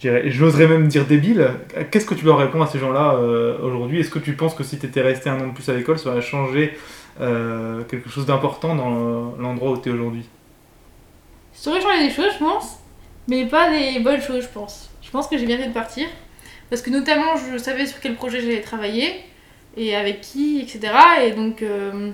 Je 0.00 0.08
dirais, 0.08 0.30
j'oserais 0.30 0.66
même 0.66 0.88
dire 0.88 1.04
débile. 1.04 1.50
Qu'est-ce 1.90 2.06
que 2.06 2.14
tu 2.14 2.24
leur 2.24 2.38
réponds 2.38 2.62
à 2.62 2.66
ces 2.66 2.78
gens-là 2.78 3.16
euh, 3.16 3.58
aujourd'hui? 3.62 4.00
Est-ce 4.00 4.08
que 4.08 4.18
tu 4.18 4.32
penses 4.32 4.54
que 4.54 4.64
si 4.64 4.78
tu 4.78 4.86
étais 4.86 5.02
resté 5.02 5.28
un 5.28 5.38
an 5.38 5.48
de 5.48 5.52
plus 5.52 5.68
à 5.68 5.74
l'école, 5.74 5.98
ça 5.98 6.08
aurait 6.08 6.22
changé 6.22 6.72
euh, 7.20 7.82
quelque 7.84 8.08
chose 8.08 8.24
d'important 8.24 8.74
dans 8.74 9.34
l'endroit 9.38 9.72
où 9.72 9.76
tu 9.76 9.90
es 9.90 9.92
aujourd'hui? 9.92 10.24
Ça 11.52 11.70
aurait 11.70 11.82
changé 11.82 12.08
des 12.08 12.14
choses, 12.14 12.32
je 12.32 12.38
pense, 12.38 12.78
mais 13.28 13.44
pas 13.44 13.68
des 13.70 14.00
bonnes 14.00 14.22
choses, 14.22 14.44
je 14.44 14.48
pense. 14.48 14.88
Je 15.02 15.10
pense 15.10 15.28
que 15.28 15.36
j'ai 15.36 15.44
bien 15.44 15.58
fait 15.58 15.68
de 15.68 15.74
partir, 15.74 16.06
parce 16.70 16.80
que 16.80 16.88
notamment, 16.88 17.36
je 17.36 17.58
savais 17.58 17.84
sur 17.84 18.00
quel 18.00 18.14
projet 18.14 18.40
j'allais 18.40 18.62
travailler, 18.62 19.16
et 19.76 19.94
avec 19.94 20.22
qui, 20.22 20.60
etc. 20.62 20.94
Et 21.26 21.32
donc, 21.32 21.60
euh, 21.60 22.10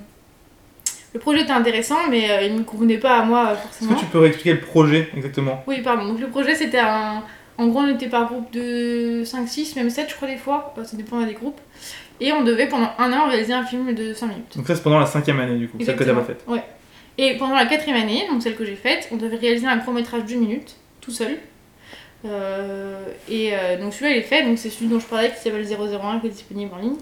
le 1.14 1.20
projet 1.20 1.42
était 1.42 1.52
intéressant, 1.52 2.08
mais 2.10 2.46
il 2.46 2.54
ne 2.54 2.58
me 2.58 2.64
convenait 2.64 2.98
pas 2.98 3.20
à 3.20 3.22
moi, 3.22 3.46
euh, 3.46 3.52
Est-ce 3.52 3.62
forcément. 3.62 3.94
que 3.94 4.00
tu 4.00 4.06
peux 4.06 4.18
réexpliquer 4.18 4.54
le 4.54 4.60
projet 4.60 5.08
exactement? 5.16 5.62
Oui, 5.68 5.82
pardon. 5.82 6.08
Donc, 6.08 6.18
le 6.18 6.28
projet, 6.28 6.56
c'était 6.56 6.80
un... 6.80 7.22
En 7.58 7.68
gros, 7.68 7.80
on 7.80 7.88
était 7.94 8.08
par 8.08 8.26
groupe 8.26 8.50
de 8.52 9.22
5, 9.24 9.48
6, 9.48 9.76
même 9.76 9.90
7, 9.90 10.10
je 10.10 10.14
crois, 10.14 10.28
des 10.28 10.36
fois. 10.36 10.74
Euh, 10.78 10.84
Ça 10.84 10.96
dépend 10.96 11.20
des 11.22 11.32
groupes. 11.32 11.60
Et 12.20 12.32
on 12.32 12.44
devait, 12.44 12.68
pendant 12.68 12.90
un 12.98 13.12
an, 13.12 13.28
réaliser 13.28 13.52
un 13.52 13.64
film 13.64 13.94
de 13.94 14.14
5 14.14 14.26
minutes. 14.26 14.56
Donc 14.56 14.66
ça 14.66 14.74
c'est 14.74 14.82
pendant 14.82 14.98
la 14.98 15.06
cinquième 15.06 15.38
année 15.38 15.56
du 15.56 15.68
coup, 15.68 15.76
celle 15.84 15.96
que 15.96 16.04
tu 16.04 16.14
pas 16.14 16.22
faite. 16.22 16.44
Ouais. 16.46 16.62
Et 17.18 17.36
pendant 17.36 17.54
la 17.54 17.66
quatrième 17.66 18.00
année, 18.00 18.26
donc 18.30 18.42
celle 18.42 18.56
que 18.56 18.64
j'ai 18.64 18.76
faite, 18.76 19.08
on 19.12 19.16
devait 19.16 19.36
réaliser 19.36 19.66
un 19.66 19.78
court 19.78 19.94
métrage 19.94 20.24
d'une 20.24 20.40
minute, 20.40 20.76
tout 21.00 21.10
seul. 21.10 21.38
Euh, 22.24 23.04
et 23.28 23.50
euh, 23.52 23.78
donc 23.78 23.92
celui-là 23.92 24.16
il 24.16 24.18
est 24.18 24.22
fait, 24.22 24.42
donc 24.42 24.58
c'est 24.58 24.70
celui 24.70 24.88
dont 24.88 24.98
je 24.98 25.06
parlais 25.06 25.30
qui 25.30 25.36
s'appelle 25.36 25.66
001 25.66 26.20
qui 26.20 26.26
est 26.26 26.30
disponible 26.30 26.72
en 26.74 26.78
ligne. 26.78 26.96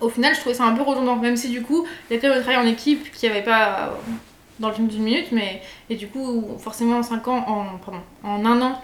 Au 0.00 0.08
final, 0.08 0.34
je 0.34 0.40
trouvais 0.40 0.54
ça 0.54 0.64
un 0.64 0.74
peu 0.74 0.82
redondant, 0.82 1.16
même 1.16 1.36
si 1.36 1.48
du 1.50 1.62
coup, 1.62 1.86
il 2.10 2.14
y 2.14 2.18
a 2.18 2.20
quand 2.20 2.28
même 2.28 2.38
le 2.38 2.42
travail 2.42 2.66
en 2.66 2.68
équipe 2.68 3.12
qui 3.12 3.26
n'y 3.26 3.32
avait 3.32 3.44
pas 3.44 3.74
euh, 3.88 4.10
dans 4.58 4.68
le 4.68 4.74
film 4.74 4.88
d'une 4.88 5.02
minute, 5.02 5.32
mais 5.32 5.62
et 5.90 5.96
du 5.96 6.08
coup, 6.08 6.56
forcément 6.58 6.98
en 6.98 7.02
5 7.02 7.28
ans, 7.28 7.44
en, 7.46 7.78
pardon, 7.78 8.00
en 8.22 8.44
un 8.44 8.62
an, 8.62 8.82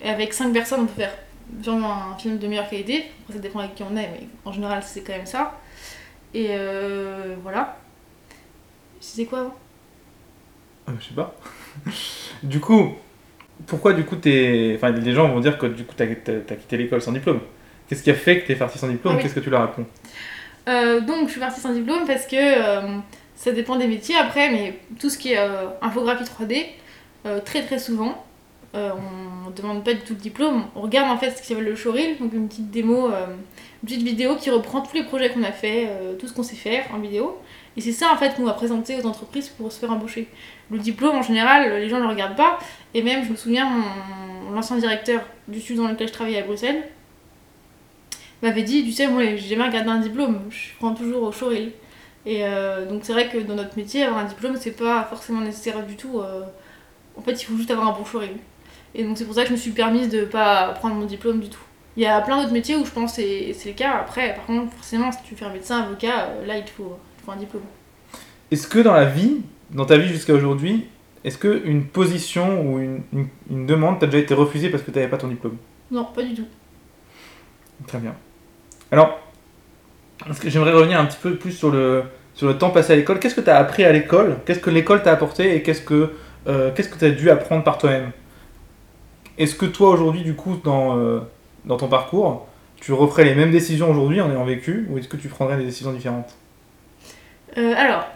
et 0.00 0.08
avec 0.08 0.32
5 0.32 0.52
personnes, 0.52 0.80
on 0.82 0.86
peut 0.86 1.00
faire 1.00 1.14
vraiment 1.58 2.12
un 2.12 2.16
film 2.16 2.38
de 2.38 2.46
meilleure 2.46 2.68
qualité. 2.68 3.04
Après, 3.22 3.34
ça 3.34 3.40
dépend 3.40 3.60
avec 3.60 3.74
qui 3.74 3.82
on 3.82 3.96
est, 3.96 4.08
mais 4.08 4.26
en 4.44 4.52
général, 4.52 4.82
c'est 4.84 5.02
quand 5.02 5.12
même 5.12 5.26
ça. 5.26 5.58
Et 6.32 6.48
euh, 6.50 7.34
voilà. 7.42 7.76
C'était 9.00 9.24
quoi 9.24 9.40
avant? 9.40 9.54
Euh, 10.88 10.92
je 11.00 11.06
sais 11.06 11.14
pas. 11.14 11.34
du 12.42 12.60
coup, 12.60 12.94
pourquoi 13.66 13.92
du 13.92 14.04
coup 14.04 14.16
t'es. 14.16 14.74
Enfin, 14.76 14.90
les 14.90 15.12
gens 15.12 15.28
vont 15.28 15.40
dire 15.40 15.58
que 15.58 15.66
du 15.66 15.84
coup 15.84 15.94
t'as 15.96 16.04
as, 16.04 16.56
quitté 16.56 16.76
l'école 16.76 17.02
sans 17.02 17.12
diplôme. 17.12 17.40
Qu'est-ce 17.88 18.02
qui 18.02 18.10
a 18.10 18.14
fait 18.14 18.40
que 18.40 18.46
t'es 18.46 18.54
parti 18.54 18.78
sans 18.78 18.88
diplôme? 18.88 19.14
Ah 19.14 19.16
oui. 19.16 19.22
Qu'est-ce 19.22 19.34
que 19.34 19.40
tu 19.40 19.50
leur 19.50 19.62
réponds 19.62 19.86
Euh, 20.68 21.00
donc, 21.00 21.26
je 21.26 21.32
suis 21.32 21.40
partie 21.40 21.60
sans 21.60 21.72
diplôme 21.72 22.06
parce 22.06 22.26
que 22.26 22.36
euh, 22.36 22.98
ça 23.40 23.52
dépend 23.52 23.76
des 23.76 23.86
métiers 23.86 24.16
après, 24.16 24.50
mais 24.50 24.78
tout 24.98 25.08
ce 25.08 25.16
qui 25.16 25.32
est 25.32 25.38
euh, 25.38 25.68
infographie 25.80 26.24
3D, 26.24 26.66
euh, 27.24 27.40
très 27.40 27.62
très 27.62 27.78
souvent, 27.78 28.22
euh, 28.74 28.90
on 29.46 29.50
demande 29.50 29.82
pas 29.82 29.94
du 29.94 30.00
tout 30.00 30.12
le 30.12 30.18
diplôme. 30.18 30.66
On 30.76 30.82
regarde 30.82 31.10
en 31.10 31.16
fait 31.16 31.30
ce 31.30 31.40
qui 31.40 31.48
s'appelle 31.48 31.64
le 31.64 31.74
showreel, 31.74 32.18
donc 32.18 32.34
une 32.34 32.48
petite 32.48 32.70
démo, 32.70 33.08
une 33.08 33.88
petite 33.88 34.02
vidéo 34.02 34.36
qui 34.36 34.50
reprend 34.50 34.82
tous 34.82 34.94
les 34.94 35.04
projets 35.04 35.30
qu'on 35.30 35.42
a 35.42 35.52
fait, 35.52 35.88
tout 36.18 36.28
ce 36.28 36.34
qu'on 36.34 36.42
sait 36.42 36.54
faire 36.54 36.84
en 36.92 36.98
vidéo. 36.98 37.38
Et 37.78 37.80
c'est 37.80 37.92
ça 37.92 38.12
en 38.12 38.16
fait 38.18 38.34
qu'on 38.34 38.44
va 38.44 38.52
présenter 38.52 39.00
aux 39.02 39.06
entreprises 39.06 39.48
pour 39.48 39.72
se 39.72 39.78
faire 39.78 39.90
embaucher. 39.90 40.28
Le 40.70 40.78
diplôme 40.78 41.16
en 41.16 41.22
général, 41.22 41.80
les 41.80 41.88
gens 41.88 41.96
ne 41.96 42.02
le 42.02 42.10
regardent 42.10 42.36
pas. 42.36 42.58
Et 42.92 43.02
même, 43.02 43.24
je 43.24 43.30
me 43.30 43.36
souviens, 43.36 43.70
mon 44.44 44.50
l'ancien 44.50 44.76
directeur 44.76 45.22
du 45.48 45.60
studio 45.62 45.84
dans 45.84 45.88
lequel 45.88 46.08
je 46.08 46.12
travaillais 46.12 46.42
à 46.42 46.42
Bruxelles 46.42 46.82
m'avait 48.42 48.64
dit, 48.64 48.84
tu 48.84 48.92
sais, 48.92 49.06
moi 49.06 49.22
j'ai 49.24 49.38
jamais 49.38 49.64
regardé 49.64 49.88
un 49.88 50.00
diplôme, 50.00 50.42
je 50.50 50.68
prends 50.78 50.92
toujours 50.92 51.22
au 51.22 51.32
showreel. 51.32 51.72
Et 52.26 52.44
euh, 52.44 52.86
donc 52.86 53.00
c'est 53.04 53.12
vrai 53.12 53.28
que 53.28 53.38
dans 53.38 53.54
notre 53.54 53.76
métier, 53.76 54.02
avoir 54.04 54.20
un 54.24 54.28
diplôme, 54.28 54.56
c'est 54.58 54.72
pas 54.72 55.04
forcément 55.04 55.40
nécessaire 55.40 55.84
du 55.86 55.96
tout. 55.96 56.20
euh, 56.20 56.42
en 57.16 57.22
fait, 57.22 57.32
il 57.32 57.44
faut 57.44 57.56
juste 57.56 57.70
avoir 57.70 57.88
un 57.88 57.92
bon 57.92 58.04
showreel. 58.04 58.36
Et 58.94 59.04
donc 59.04 59.16
c'est 59.18 59.24
pour 59.24 59.34
ça 59.34 59.42
que 59.42 59.48
je 59.48 59.52
me 59.52 59.58
suis 59.58 59.70
permise 59.70 60.08
de 60.08 60.24
pas 60.24 60.72
prendre 60.74 60.96
mon 60.96 61.06
diplôme 61.06 61.40
du 61.40 61.48
tout. 61.48 61.60
Il 61.96 62.02
y 62.02 62.06
a 62.06 62.20
plein 62.20 62.40
d'autres 62.40 62.52
métiers 62.52 62.76
où 62.76 62.84
je 62.84 62.90
pense 62.90 63.12
que 63.12 63.22
c'est 63.22 63.52
c'est 63.52 63.70
le 63.70 63.74
cas. 63.74 63.92
Après, 63.98 64.34
par 64.34 64.46
contre, 64.46 64.72
forcément, 64.74 65.10
si 65.12 65.22
tu 65.24 65.30
veux 65.32 65.36
faire 65.36 65.52
médecin, 65.52 65.80
avocat, 65.82 66.26
euh, 66.26 66.46
là, 66.46 66.56
il 66.58 66.64
te 66.64 66.70
faut, 66.70 66.96
il 67.16 67.20
te 67.20 67.26
faut 67.26 67.32
un 67.32 67.36
diplôme. 67.36 67.62
Est-ce 68.50 68.66
que 68.68 68.78
dans 68.80 68.94
la 68.94 69.04
vie, 69.04 69.42
dans 69.70 69.86
ta 69.86 69.96
vie 69.96 70.08
jusqu'à 70.08 70.34
aujourd'hui, 70.34 70.86
est-ce 71.24 71.38
que 71.38 71.62
une 71.64 71.84
position 71.86 72.62
ou 72.62 72.78
une, 72.80 73.02
une, 73.12 73.28
une 73.50 73.66
demande 73.66 73.98
t'a 73.98 74.06
déjà 74.06 74.18
été 74.18 74.34
refusée 74.34 74.70
parce 74.70 74.82
que 74.82 74.90
t'avais 74.90 75.08
pas 75.08 75.18
ton 75.18 75.28
diplôme? 75.28 75.56
Non, 75.90 76.04
pas 76.04 76.22
du 76.22 76.34
tout. 76.34 76.46
Très 77.86 77.98
bien. 77.98 78.14
Alors, 78.90 79.18
j'aimerais 80.44 80.72
revenir 80.72 81.00
un 81.00 81.06
petit 81.06 81.18
peu 81.20 81.34
plus 81.36 81.52
sur 81.52 81.70
le, 81.70 82.04
sur 82.34 82.46
le 82.46 82.58
temps 82.58 82.70
passé 82.70 82.92
à 82.92 82.96
l'école. 82.96 83.18
Qu'est-ce 83.20 83.34
que 83.34 83.40
tu 83.40 83.50
as 83.50 83.56
appris 83.56 83.84
à 83.84 83.92
l'école? 83.92 84.36
Qu'est-ce 84.44 84.60
que 84.60 84.70
l'école 84.70 85.02
t'a 85.02 85.12
apporté 85.12 85.54
et 85.54 85.62
qu'est-ce 85.62 85.82
que 85.82 86.14
euh, 86.48 86.70
que 86.70 86.82
tu 86.82 87.04
as 87.04 87.10
dû 87.10 87.30
apprendre 87.30 87.64
par 87.64 87.78
toi-même? 87.78 88.12
Est-ce 89.38 89.54
que 89.54 89.66
toi 89.66 89.90
aujourd'hui, 89.90 90.22
du 90.22 90.34
coup, 90.34 90.60
dans, 90.62 90.98
euh, 90.98 91.20
dans 91.64 91.76
ton 91.76 91.88
parcours, 91.88 92.46
tu 92.80 92.92
referais 92.92 93.24
les 93.24 93.34
mêmes 93.34 93.50
décisions 93.50 93.90
aujourd'hui 93.90 94.20
en 94.20 94.30
ayant 94.30 94.44
vécu 94.44 94.86
ou 94.90 94.98
est-ce 94.98 95.08
que 95.08 95.16
tu 95.16 95.28
prendrais 95.28 95.56
des 95.56 95.64
décisions 95.64 95.92
différentes? 95.92 96.34
Euh, 97.58 97.74
alors, 97.76 98.06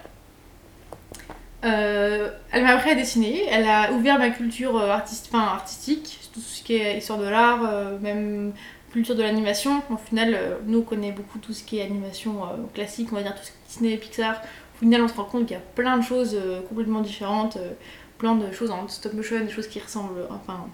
elle 1.62 2.62
m'a 2.62 2.72
appris 2.72 2.90
à 2.90 2.94
dessiner, 2.94 3.46
elle 3.50 3.66
a 3.66 3.90
ouvert 3.92 4.18
ma 4.18 4.28
culture 4.28 4.78
artiste, 4.78 5.30
artistique, 5.34 6.20
tout 6.32 6.40
ce 6.40 6.62
qui 6.62 6.76
est 6.76 6.98
histoire 6.98 7.18
de 7.18 7.26
l'art, 7.26 7.60
même 8.02 8.52
culture 8.94 9.14
de 9.14 9.22
l'animation. 9.22 9.82
Au 9.90 9.98
final, 9.98 10.34
euh, 10.34 10.56
nous 10.66 10.78
on 10.78 10.82
connaît 10.82 11.12
beaucoup 11.12 11.38
tout 11.38 11.52
ce 11.52 11.62
qui 11.62 11.78
est 11.78 11.82
animation 11.82 12.44
euh, 12.44 12.56
classique, 12.72 13.08
on 13.12 13.16
va 13.16 13.22
dire 13.22 13.34
tout 13.34 13.44
ce 13.44 13.50
qui 13.50 13.56
est 13.56 13.68
Disney, 13.68 13.96
Pixar. 13.98 14.40
Au 14.76 14.78
final, 14.78 15.02
on 15.02 15.08
se 15.08 15.14
rend 15.14 15.24
compte 15.24 15.46
qu'il 15.46 15.56
y 15.56 15.60
a 15.60 15.62
plein 15.74 15.98
de 15.98 16.02
choses 16.02 16.34
euh, 16.34 16.62
complètement 16.62 17.00
différentes, 17.00 17.58
plein 18.18 18.34
de 18.36 18.50
choses 18.52 18.70
en 18.70 18.88
stop 18.88 19.12
motion, 19.12 19.40
des 19.40 19.50
choses 19.50 19.68
qui 19.68 19.80
ressemblent, 19.80 20.26
enfin, 20.30 20.66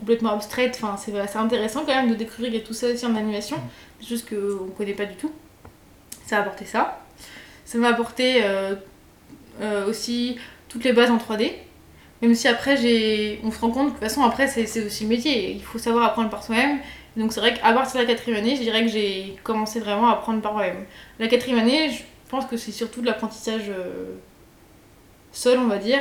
complètement 0.00 0.32
abstraites. 0.32 0.80
Enfin, 0.82 0.96
c'est 0.96 1.36
intéressant 1.36 1.84
quand 1.86 1.94
même 1.94 2.10
de 2.10 2.14
découvrir 2.16 2.50
qu'il 2.50 2.60
y 2.60 2.62
a 2.62 2.66
tout 2.66 2.74
ça 2.74 2.88
aussi 2.88 3.06
en 3.06 3.14
animation, 3.14 3.56
des 4.00 4.06
choses 4.06 4.24
qu'on 4.24 4.64
ne 4.64 4.70
connaît 4.76 4.94
pas 4.94 5.06
du 5.06 5.14
tout. 5.14 5.30
Ça 6.26 6.38
a 6.38 6.40
apporté 6.40 6.64
ça. 6.64 7.00
Ça 7.64 7.78
m'a 7.78 7.88
apporté 7.88 8.42
euh, 8.42 8.74
euh, 9.60 9.88
aussi 9.88 10.38
toutes 10.68 10.84
les 10.84 10.92
bases 10.92 11.10
en 11.10 11.18
3D. 11.18 11.52
Même 12.22 12.34
si 12.34 12.48
après, 12.48 12.76
j'ai... 12.76 13.40
on 13.44 13.50
se 13.50 13.58
rend 13.60 13.70
compte 13.70 13.86
que 13.86 13.94
de 13.94 13.98
toute 13.98 14.08
façon, 14.08 14.22
après, 14.22 14.48
c'est 14.48 14.84
aussi 14.84 15.04
le 15.04 15.08
métier. 15.08 15.52
Il 15.52 15.62
faut 15.62 15.78
savoir 15.78 16.04
apprendre 16.04 16.30
par 16.30 16.42
soi-même. 16.42 16.80
Donc 17.16 17.32
c'est 17.32 17.40
vrai 17.40 17.54
qu'à 17.54 17.72
partir 17.72 18.00
de 18.00 18.06
la 18.06 18.12
quatrième 18.12 18.38
année, 18.38 18.56
je 18.56 18.62
dirais 18.62 18.82
que 18.82 18.88
j'ai 18.88 19.36
commencé 19.42 19.80
vraiment 19.80 20.08
à 20.08 20.12
apprendre 20.12 20.40
par 20.40 20.52
moi-même. 20.52 20.84
La 21.18 21.28
quatrième 21.28 21.58
année, 21.58 21.90
je 21.90 22.02
pense 22.28 22.46
que 22.46 22.56
c'est 22.56 22.72
surtout 22.72 23.00
de 23.00 23.06
l'apprentissage 23.06 23.68
euh, 23.68 24.14
seul, 25.32 25.58
on 25.58 25.66
va 25.66 25.78
dire. 25.78 26.00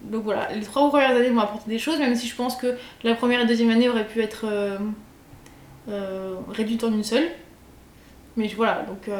Donc 0.00 0.24
voilà, 0.24 0.48
les 0.52 0.62
trois 0.62 0.88
premières 0.88 1.14
années 1.14 1.30
m'ont 1.30 1.42
apporté 1.42 1.70
des 1.70 1.78
choses, 1.78 2.00
même 2.00 2.16
si 2.16 2.26
je 2.26 2.34
pense 2.34 2.56
que 2.56 2.76
la 3.04 3.14
première 3.14 3.40
et 3.40 3.46
deuxième 3.46 3.70
année 3.70 3.88
auraient 3.88 4.06
pu 4.06 4.20
être 4.20 4.46
euh, 4.46 4.78
euh, 5.88 6.34
réduites 6.48 6.82
en 6.82 6.92
une 6.92 7.04
seule. 7.04 7.28
Mais 8.36 8.48
voilà, 8.48 8.84
donc... 8.88 9.14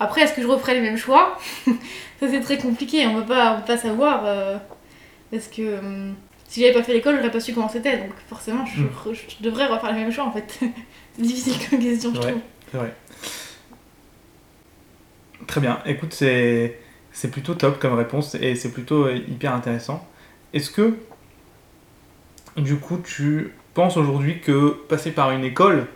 Après, 0.00 0.22
est-ce 0.22 0.32
que 0.32 0.42
je 0.42 0.48
referais 0.48 0.74
les 0.74 0.80
mêmes 0.80 0.96
choix? 0.96 1.38
Ça 1.66 2.28
c'est 2.28 2.40
très 2.40 2.58
compliqué, 2.58 3.06
on 3.06 3.16
on 3.16 3.20
va 3.20 3.62
pas 3.64 3.76
savoir. 3.76 4.24
Parce 5.30 5.46
que 5.46 5.78
hum, 5.78 6.14
si 6.52 6.60
j'avais 6.60 6.74
pas 6.74 6.82
fait 6.82 6.92
l'école, 6.92 7.16
j'aurais 7.16 7.30
pas 7.30 7.40
su 7.40 7.54
comment 7.54 7.68
c'était. 7.68 7.96
Donc 7.98 8.10
forcément, 8.28 8.64
je, 8.66 8.82
Mm. 8.82 8.90
re- 9.06 9.14
je 9.38 9.42
devrais 9.42 9.66
refaire 9.66 9.90
le 9.92 9.98
même 9.98 10.12
choix 10.12 10.24
en 10.24 10.32
fait. 10.32 10.58
c'est 11.16 11.22
difficile 11.22 11.54
comme 11.70 11.78
question, 11.80 12.14
je 12.14 12.20
trouve. 12.20 12.40
C'est 12.70 12.76
vrai. 12.78 12.94
Très 15.46 15.60
bien. 15.60 15.80
Écoute, 15.86 16.12
c'est 16.12 16.78
c'est 17.12 17.30
plutôt 17.30 17.54
top 17.54 17.78
comme 17.78 17.94
réponse 17.94 18.34
et 18.36 18.54
c'est 18.54 18.70
plutôt 18.72 19.04
euh, 19.06 19.16
hyper 19.16 19.54
intéressant. 19.54 20.06
Est-ce 20.54 20.70
que, 20.70 20.96
du 22.56 22.76
coup, 22.76 22.98
tu 22.98 23.52
penses 23.74 23.96
aujourd'hui 23.96 24.40
que 24.40 24.70
passer 24.88 25.10
par 25.12 25.30
une 25.30 25.44
école, 25.44 25.86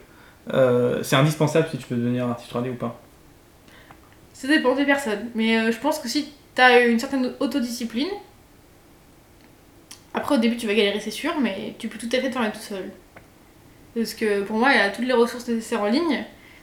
euh, 0.53 1.03
c'est 1.03 1.17
indispensable 1.17 1.69
si 1.71 1.79
tu 1.79 1.87
veux 1.95 1.97
devenir 2.01 2.27
artiste 2.29 2.51
3D 2.53 2.71
ou 2.71 2.75
pas? 2.75 3.01
Ça 4.35 4.49
dépend 4.49 4.75
des 4.75 4.85
personnes. 4.85 5.31
Mais 5.35 5.59
euh, 5.59 5.73
je 5.73 5.79
pense 5.79 5.99
que 5.99 6.09
si 6.09 6.33
tu 6.55 6.61
as 6.63 6.87
une 6.87 6.99
certaine 6.99 7.33
autodiscipline, 7.41 8.09
après 10.17 10.35
au 10.35 10.39
début 10.39 10.57
tu 10.57 10.67
vas 10.67 10.75
galérer, 10.75 10.99
c'est 10.99 11.11
sûr, 11.11 11.39
mais 11.41 11.75
tu 11.79 11.89
peux 11.89 11.99
tout 11.99 12.09
à 12.11 12.21
fait 12.21 12.31
te 12.31 12.39
faire 12.39 12.53
tout 12.53 12.59
seul. 12.59 12.91
Parce 13.95 14.15
que 14.15 14.43
pour 14.43 14.57
moi, 14.57 14.73
il 14.73 14.79
y 14.79 14.81
a 14.81 14.91
toutes 14.91 15.07
les 15.07 15.13
ressources 15.13 15.47
nécessaires 15.47 15.83
en 15.83 15.87
ligne. 15.87 16.11
De 16.11 16.17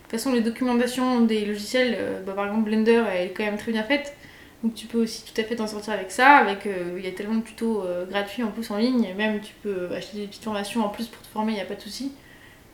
toute 0.03 0.11
façon, 0.11 0.33
les 0.33 0.41
documentations 0.41 1.21
des 1.21 1.45
logiciels, 1.45 1.95
euh, 1.97 2.21
bah, 2.21 2.33
par 2.33 2.45
exemple 2.47 2.65
Blender, 2.65 3.03
elle 3.11 3.27
est 3.27 3.29
quand 3.29 3.43
même 3.43 3.57
très 3.57 3.71
bien 3.71 3.83
faite. 3.83 4.15
Donc 4.63 4.75
tu 4.75 4.87
peux 4.87 5.03
aussi 5.03 5.23
tout 5.23 5.39
à 5.39 5.43
fait 5.43 5.55
t'en 5.55 5.67
sortir 5.67 5.93
avec 5.93 6.11
ça. 6.11 6.37
Avec, 6.37 6.65
euh, 6.65 6.95
il 6.97 7.05
y 7.05 7.07
a 7.07 7.11
tellement 7.11 7.35
de 7.35 7.43
tutos 7.43 7.83
euh, 7.83 8.05
gratuits 8.05 8.43
en 8.43 8.51
plus 8.51 8.69
en 8.71 8.77
ligne. 8.77 9.13
Même 9.17 9.39
tu 9.39 9.53
peux 9.61 9.89
acheter 9.95 10.17
des 10.17 10.27
petites 10.27 10.43
formations 10.43 10.83
en 10.83 10.89
plus 10.89 11.07
pour 11.07 11.21
te 11.21 11.27
former, 11.27 11.53
il 11.53 11.55
n'y 11.55 11.61
a 11.61 11.65
pas 11.65 11.75
de 11.75 11.81
souci. 11.81 12.11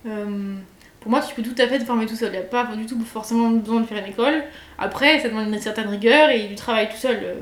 Pour 0.03 1.11
moi, 1.11 1.21
tu 1.21 1.33
peux 1.33 1.43
tout 1.43 1.55
à 1.61 1.67
fait 1.67 1.79
te 1.79 1.85
former 1.85 2.05
tout 2.05 2.15
seul. 2.15 2.29
Il 2.29 2.31
n'y 2.31 2.37
a 2.37 2.41
pas 2.41 2.65
du 2.75 2.85
tout 2.85 2.99
forcément 3.01 3.49
besoin 3.49 3.81
de 3.81 3.85
faire 3.85 3.97
une 3.97 4.11
école. 4.11 4.43
Après, 4.77 5.19
ça 5.19 5.29
demande 5.29 5.47
une 5.47 5.59
certaine 5.59 5.87
rigueur 5.87 6.29
et 6.29 6.47
du 6.47 6.55
travail 6.55 6.89
tout 6.89 6.97
seul. 6.97 7.37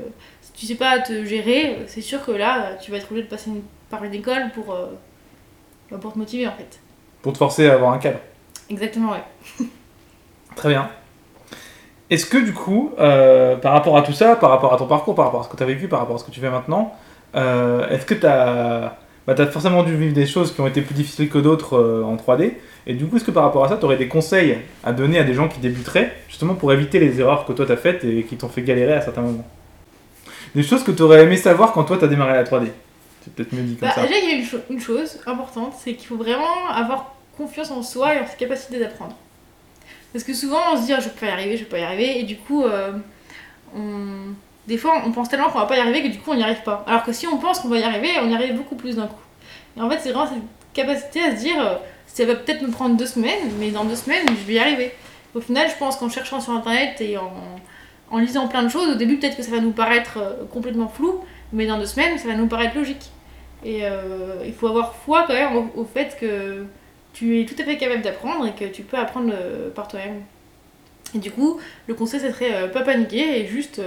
Tu 0.58 0.66
sais 0.66 0.74
pas 0.74 0.98
te 0.98 1.24
gérer, 1.24 1.76
c'est 1.86 2.00
sûr 2.00 2.24
que 2.24 2.32
là, 2.32 2.74
tu 2.82 2.90
vas 2.90 2.96
être 2.96 3.06
obligé 3.12 3.22
de 3.22 3.30
passer 3.30 3.48
une- 3.48 3.62
par 3.90 4.02
une 4.02 4.12
école 4.12 4.50
pour, 4.52 4.74
euh, 4.74 4.86
bah, 5.88 5.98
pour 6.00 6.12
te 6.12 6.18
motiver 6.18 6.48
en 6.48 6.52
fait. 6.52 6.80
Pour 7.22 7.32
te 7.32 7.38
forcer 7.38 7.68
à 7.68 7.74
avoir 7.74 7.92
un 7.92 7.98
cadre. 7.98 8.18
Exactement, 8.68 9.12
ouais. 9.12 9.22
Très 10.56 10.70
bien. 10.70 10.88
Est-ce 12.10 12.26
que 12.26 12.38
du 12.38 12.52
coup, 12.52 12.90
euh, 12.98 13.54
par 13.56 13.72
rapport 13.72 13.96
à 13.96 14.02
tout 14.02 14.12
ça, 14.12 14.34
par 14.34 14.50
rapport 14.50 14.74
à 14.74 14.78
ton 14.78 14.86
parcours, 14.86 15.14
par 15.14 15.26
rapport 15.26 15.42
à 15.42 15.44
ce 15.44 15.48
que 15.48 15.56
tu 15.56 15.62
as 15.62 15.66
vécu, 15.66 15.86
par 15.86 16.00
rapport 16.00 16.16
à 16.16 16.18
ce 16.18 16.24
que 16.24 16.32
tu 16.32 16.40
fais 16.40 16.50
maintenant, 16.50 16.92
euh, 17.36 17.88
est-ce 17.90 18.04
que 18.04 18.14
tu 18.14 18.26
as, 18.26 18.96
forcément 19.52 19.84
dû 19.84 19.94
vivre 19.94 20.14
des 20.14 20.26
choses 20.26 20.52
qui 20.52 20.60
ont 20.60 20.66
été 20.66 20.80
plus 20.82 20.94
difficiles 20.94 21.28
que 21.28 21.38
d'autres 21.38 21.76
euh, 21.78 22.02
en 22.02 22.16
3D 22.16 22.56
Et 22.88 22.94
du 22.94 23.06
coup, 23.06 23.16
est-ce 23.16 23.24
que 23.24 23.30
par 23.30 23.44
rapport 23.44 23.64
à 23.64 23.68
ça, 23.68 23.76
tu 23.76 23.84
aurais 23.84 23.96
des 23.96 24.08
conseils 24.08 24.58
à 24.82 24.92
donner 24.92 25.20
à 25.20 25.24
des 25.24 25.34
gens 25.34 25.46
qui 25.46 25.60
débuteraient, 25.60 26.16
justement 26.28 26.54
pour 26.54 26.72
éviter 26.72 26.98
les 26.98 27.20
erreurs 27.20 27.44
que 27.44 27.52
toi 27.52 27.64
tu 27.64 27.70
as 27.70 27.76
faites 27.76 28.02
et 28.02 28.24
qui 28.24 28.36
t'ont 28.36 28.48
fait 28.48 28.62
galérer 28.62 28.94
à 28.94 29.02
certains 29.02 29.22
moments? 29.22 29.46
Des 30.54 30.62
choses 30.62 30.82
que 30.84 30.90
tu 30.92 31.02
aurais 31.02 31.22
aimé 31.24 31.36
savoir 31.36 31.72
quand 31.72 31.84
toi 31.84 31.96
tu 31.98 32.04
as 32.04 32.08
démarré 32.08 32.32
la 32.34 32.44
3D 32.44 32.68
C'est 33.22 33.32
peut-être 33.34 33.52
mieux 33.52 33.62
dit 33.62 33.76
comme 33.76 33.88
Bah, 33.88 33.94
ça. 33.94 34.02
déjà, 34.06 34.18
il 34.18 34.28
y 34.28 34.32
a 34.32 34.36
une, 34.36 34.44
cho- 34.44 34.60
une 34.70 34.80
chose 34.80 35.18
importante, 35.26 35.74
c'est 35.82 35.94
qu'il 35.94 36.06
faut 36.06 36.16
vraiment 36.16 36.68
avoir 36.72 37.14
confiance 37.36 37.70
en 37.70 37.82
soi 37.82 38.14
et 38.14 38.18
en 38.20 38.26
ses 38.26 38.36
capacités 38.36 38.78
d'apprendre. 38.78 39.14
Parce 40.12 40.24
que 40.24 40.32
souvent, 40.34 40.58
on 40.72 40.76
se 40.76 40.86
dit, 40.86 40.92
Ah, 40.92 41.00
je 41.00 41.08
peux 41.08 41.20
pas 41.20 41.26
y 41.26 41.30
arriver, 41.30 41.56
je 41.56 41.64
peux 41.64 41.70
pas 41.70 41.78
y 41.78 41.82
arriver, 41.84 42.18
et 42.20 42.22
du 42.24 42.36
coup, 42.36 42.64
euh, 42.64 42.92
on... 43.76 44.34
des 44.66 44.78
fois, 44.78 45.02
on 45.06 45.12
pense 45.12 45.28
tellement 45.28 45.50
qu'on 45.50 45.58
va 45.58 45.66
pas 45.66 45.76
y 45.76 45.80
arriver 45.80 46.02
que 46.02 46.08
du 46.08 46.18
coup, 46.18 46.30
on 46.32 46.34
n'y 46.34 46.42
arrive 46.42 46.62
pas. 46.62 46.84
Alors 46.88 47.02
que 47.04 47.12
si 47.12 47.26
on 47.26 47.36
pense 47.38 47.60
qu'on 47.60 47.68
va 47.68 47.78
y 47.78 47.82
arriver, 47.82 48.08
on 48.22 48.30
y 48.30 48.34
arrive 48.34 48.54
beaucoup 48.56 48.76
plus 48.76 48.96
d'un 48.96 49.06
coup. 49.06 49.14
Et 49.76 49.80
en 49.80 49.88
fait, 49.90 49.98
c'est 50.02 50.12
vraiment 50.12 50.28
cette 50.32 50.42
capacité 50.72 51.20
à 51.22 51.36
se 51.36 51.40
dire, 51.42 51.60
euh, 51.60 51.74
ça 52.06 52.24
va 52.24 52.34
peut-être 52.34 52.62
me 52.62 52.70
prendre 52.70 52.96
deux 52.96 53.06
semaines, 53.06 53.50
mais 53.60 53.70
dans 53.70 53.84
deux 53.84 53.94
semaines, 53.96 54.26
je 54.28 54.46
vais 54.46 54.54
y 54.54 54.58
arriver. 54.58 54.92
Au 55.34 55.40
final, 55.40 55.68
je 55.70 55.76
pense 55.76 55.96
qu'en 55.96 56.08
cherchant 56.08 56.40
sur 56.40 56.52
internet 56.54 57.00
et 57.00 57.16
en, 57.18 57.30
en 58.10 58.18
lisant 58.18 58.48
plein 58.48 58.62
de 58.62 58.68
choses, 58.68 58.88
au 58.88 58.94
début, 58.94 59.18
peut-être 59.18 59.36
que 59.36 59.42
ça 59.42 59.50
va 59.50 59.60
nous 59.60 59.72
paraître 59.72 60.18
euh, 60.18 60.44
complètement 60.50 60.88
flou, 60.88 61.20
mais 61.52 61.66
dans 61.66 61.78
deux 61.78 61.86
semaines, 61.86 62.18
ça 62.18 62.28
va 62.28 62.34
nous 62.34 62.46
paraître 62.46 62.76
logique. 62.76 63.10
Et 63.64 63.80
euh, 63.82 64.44
il 64.46 64.52
faut 64.52 64.68
avoir 64.68 64.94
foi 64.94 65.24
quand 65.26 65.34
même 65.34 65.68
au, 65.74 65.84
fait 65.84 66.16
que 66.18 66.64
tu 67.12 67.40
es 67.40 67.44
tout 67.44 67.56
à 67.58 67.64
fait 67.64 67.76
capable 67.76 68.02
d'apprendre 68.02 68.46
et 68.46 68.52
que 68.52 68.70
tu 68.70 68.82
peux 68.82 68.96
apprendre 68.96 69.32
euh, 69.34 69.70
par 69.70 69.88
toi-même. 69.88 70.22
Et 71.14 71.18
du 71.18 71.30
coup, 71.30 71.58
le 71.86 71.94
conseil, 71.94 72.20
ça 72.20 72.32
serait 72.32 72.70
pas 72.70 72.82
paniquer 72.82 73.40
et 73.40 73.46
juste 73.46 73.80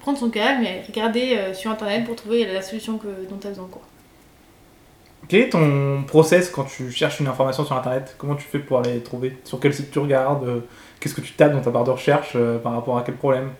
prendre 0.00 0.18
son 0.18 0.28
calme 0.28 0.62
et 0.62 0.82
regarder 0.86 1.38
sur 1.54 1.70
internet 1.70 2.04
pour 2.04 2.16
trouver 2.16 2.44
la 2.44 2.60
solution 2.60 3.00
dont 3.30 3.38
tu 3.38 3.46
as 3.46 3.50
besoin. 3.50 3.66
Quoi. 3.70 3.80
Quel 5.28 5.42
est 5.42 5.48
ton 5.50 6.02
process 6.06 6.50
quand 6.50 6.64
tu 6.64 6.90
cherches 6.90 7.20
une 7.20 7.28
information 7.28 7.64
sur 7.64 7.76
internet? 7.76 8.14
Comment 8.18 8.34
tu 8.34 8.44
fais 8.44 8.58
pour 8.58 8.78
aller 8.78 9.00
trouver? 9.00 9.36
Sur 9.44 9.60
quel 9.60 9.72
site 9.72 9.90
tu 9.90 9.98
regardes? 9.98 10.44
Euh, 10.44 10.60
Qu'est-ce 11.00 11.14
que 11.14 11.22
tu 11.22 11.32
tapes 11.32 11.52
dans 11.52 11.62
ta 11.62 11.70
barre 11.70 11.84
de 11.84 11.90
recherche 11.90 12.32
euh, 12.36 12.58
par 12.58 12.72
rapport 12.72 12.98
à 12.98 13.02
quel 13.02 13.16
problème? 13.16 13.50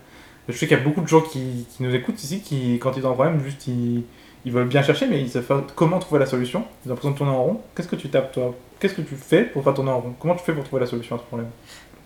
Je 0.47 0.53
sais 0.55 0.67
qu'il 0.67 0.77
y 0.77 0.79
a 0.79 0.83
beaucoup 0.83 1.01
de 1.01 1.07
gens 1.07 1.21
qui, 1.21 1.65
nous 1.79 1.93
écoutent 1.93 2.21
ici 2.23 2.41
qui, 2.41 2.77
quand 2.79 2.95
ils 2.97 3.05
ont 3.05 3.11
un 3.11 3.13
problème, 3.13 3.41
juste 3.43 3.67
ils, 3.67 4.03
veulent 4.45 4.67
bien 4.67 4.83
chercher, 4.83 5.07
mais 5.07 5.21
ils 5.21 5.29
savent 5.29 5.63
comment 5.75 5.97
trouver 5.99 6.19
la 6.19 6.25
solution. 6.27 6.65
Ils 6.85 6.89
ont 6.89 6.91
l'impression 6.91 7.11
de 7.11 7.17
tourner 7.17 7.31
en 7.31 7.43
rond. 7.43 7.61
Qu'est-ce 7.75 7.87
que 7.87 7.95
tu 7.95 8.09
tapes 8.09 8.31
toi? 8.31 8.53
Qu'est-ce 8.79 8.93
que 8.93 9.01
tu 9.01 9.15
fais 9.15 9.43
pour 9.43 9.63
pas 9.63 9.73
tourner 9.73 9.91
en 9.91 9.99
rond? 9.99 10.13
Comment 10.19 10.35
tu 10.35 10.43
fais 10.43 10.53
pour 10.53 10.63
trouver 10.63 10.81
la 10.81 10.87
solution 10.87 11.15
à 11.15 11.19
ce 11.19 11.23
problème? 11.23 11.49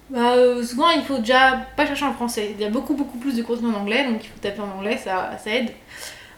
Bah, 0.10 0.36
euh, 0.36 0.64
souvent, 0.64 0.90
il 0.92 1.02
faut 1.02 1.18
déjà 1.18 1.66
pas 1.76 1.86
chercher 1.86 2.06
en 2.06 2.14
français. 2.14 2.52
Il 2.56 2.62
y 2.62 2.66
a 2.66 2.70
beaucoup, 2.70 2.94
beaucoup 2.94 3.18
plus 3.18 3.36
de 3.36 3.44
contenu 3.44 3.70
en 3.70 3.74
anglais, 3.74 4.06
donc 4.06 4.24
il 4.24 4.28
faut 4.28 4.40
taper 4.40 4.62
en 4.62 4.78
anglais, 4.78 4.98
ça, 4.98 5.32
ça 5.44 5.50
aide. 5.50 5.72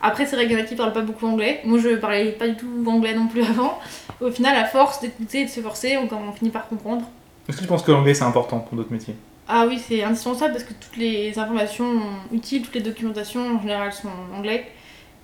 Après, 0.02 0.26
c'est 0.26 0.36
vrai 0.36 0.46
qu'il 0.48 0.58
y 0.58 0.62
en 0.62 0.64
a 0.64 0.68
qui 0.68 0.76
parlent 0.76 0.94
pas 0.94 1.02
beaucoup 1.02 1.26
anglais. 1.28 1.62
Moi, 1.66 1.80
je 1.80 1.90
parlais 1.96 2.32
pas 2.32 2.48
du 2.48 2.56
tout 2.56 2.68
anglais 2.88 3.14
non 3.16 3.28
plus 3.28 3.42
avant. 3.44 3.80
Au 4.22 4.32
final, 4.32 4.56
à 4.58 4.66
force 4.66 5.02
d'écouter 5.02 5.42
et 5.42 5.46
de 5.46 5.50
se 5.50 5.60
forcer, 5.62 5.98
on, 5.98 6.08
on 6.16 6.32
finit 6.34 6.52
par 6.52 6.68
comprendre. 6.68 7.06
Est-ce 7.48 7.58
que 7.58 7.62
tu 7.64 7.68
penses 7.68 7.84
que 7.84 7.92
l'anglais 7.92 8.14
c'est 8.14 8.24
important 8.26 8.60
pour 8.60 8.78
d'autres 8.78 8.92
métiers? 8.92 9.16
Ah 9.48 9.66
oui, 9.68 9.80
c'est 9.80 10.04
indispensable 10.04 10.52
parce 10.54 10.66
que 10.66 10.74
toutes 10.74 10.98
les 10.98 11.40
informations 11.40 12.02
utiles, 12.34 12.62
toutes 12.64 12.76
les 12.76 12.82
documentations 12.82 13.56
en 13.56 13.62
général 13.62 13.94
sont 13.94 14.10
en 14.10 14.38
anglais. 14.38 14.68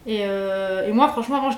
Et, 0.06 0.20
euh, 0.24 0.88
et 0.88 0.92
moi, 0.92 1.08
franchement, 1.10 1.38
avant, 1.38 1.52
je 1.52 1.58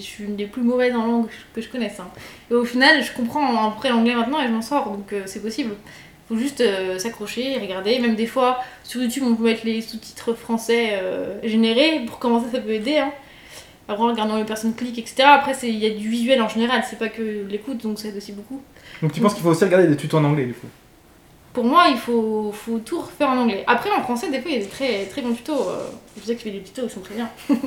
suis 0.00 0.24
une 0.24 0.36
des 0.36 0.46
plus 0.46 0.62
mauvaises 0.62 0.94
en 0.94 1.06
langue 1.06 1.26
que 1.54 1.60
je 1.60 1.68
connaisse. 1.68 1.98
hein. 2.00 2.08
Et 2.50 2.54
au 2.54 2.64
final, 2.64 3.02
je 3.02 3.12
comprends 3.12 3.68
après 3.68 3.88
l'anglais 3.90 4.14
maintenant 4.14 4.40
et 4.40 4.46
je 4.46 4.52
m'en 4.52 4.62
sors, 4.62 4.90
donc 4.90 5.12
euh, 5.12 5.22
c'est 5.26 5.42
possible. 5.42 5.74
Faut 6.34 6.40
juste 6.40 6.60
euh, 6.60 6.98
s'accrocher 6.98 7.52
et 7.52 7.58
regarder. 7.58 7.98
Même 8.00 8.16
des 8.16 8.26
fois, 8.26 8.58
sur 8.82 9.00
YouTube, 9.00 9.22
on 9.26 9.34
peut 9.36 9.44
mettre 9.44 9.64
les 9.64 9.80
sous-titres 9.80 10.34
français 10.34 10.90
euh, 10.94 11.38
générés. 11.44 12.00
Pour 12.06 12.18
commencer, 12.18 12.46
ça 12.52 12.60
peut 12.60 12.72
aider. 12.72 12.96
Hein. 12.98 13.12
Après, 13.88 14.02
en 14.02 14.08
regardant 14.08 14.36
les 14.36 14.44
personnes 14.44 14.74
cliquent, 14.74 14.98
etc. 14.98 15.24
Après, 15.26 15.52
il 15.62 15.78
y 15.78 15.86
a 15.86 15.90
du 15.90 16.08
visuel 16.08 16.40
en 16.42 16.48
général, 16.48 16.82
c'est 16.88 16.98
pas 16.98 17.08
que 17.08 17.46
l'écoute, 17.48 17.82
donc 17.82 17.98
ça 17.98 18.08
aide 18.08 18.16
aussi 18.16 18.32
beaucoup. 18.32 18.60
Donc 19.02 19.12
tu 19.12 19.20
penses 19.20 19.34
qu'il 19.34 19.42
faut 19.42 19.50
aussi 19.50 19.64
regarder 19.64 19.86
des 19.86 19.96
tutos 19.96 20.16
en 20.16 20.24
anglais 20.24 20.46
du 20.46 20.54
coup? 20.54 20.66
Pour 21.52 21.64
moi, 21.64 21.84
il 21.90 21.98
faut, 21.98 22.50
faut 22.52 22.78
tout 22.78 23.00
refaire 23.00 23.28
en 23.28 23.36
anglais. 23.42 23.62
Après, 23.66 23.90
en 23.92 24.02
français, 24.02 24.30
des 24.30 24.40
fois, 24.40 24.50
il 24.50 24.56
y 24.56 24.60
a 24.60 24.64
des 24.64 24.70
très, 24.70 25.04
très 25.04 25.22
bons 25.22 25.34
tutos. 25.34 25.52
euh, 25.68 25.86
Je 26.18 26.24
sais 26.26 26.34
que 26.34 26.40
tu 26.40 26.48
fais 26.48 26.50
des 26.58 26.62
tutos, 26.62 26.82
ils 26.84 26.90
sont 26.90 27.00
très 27.00 27.14
bien. 27.14 27.28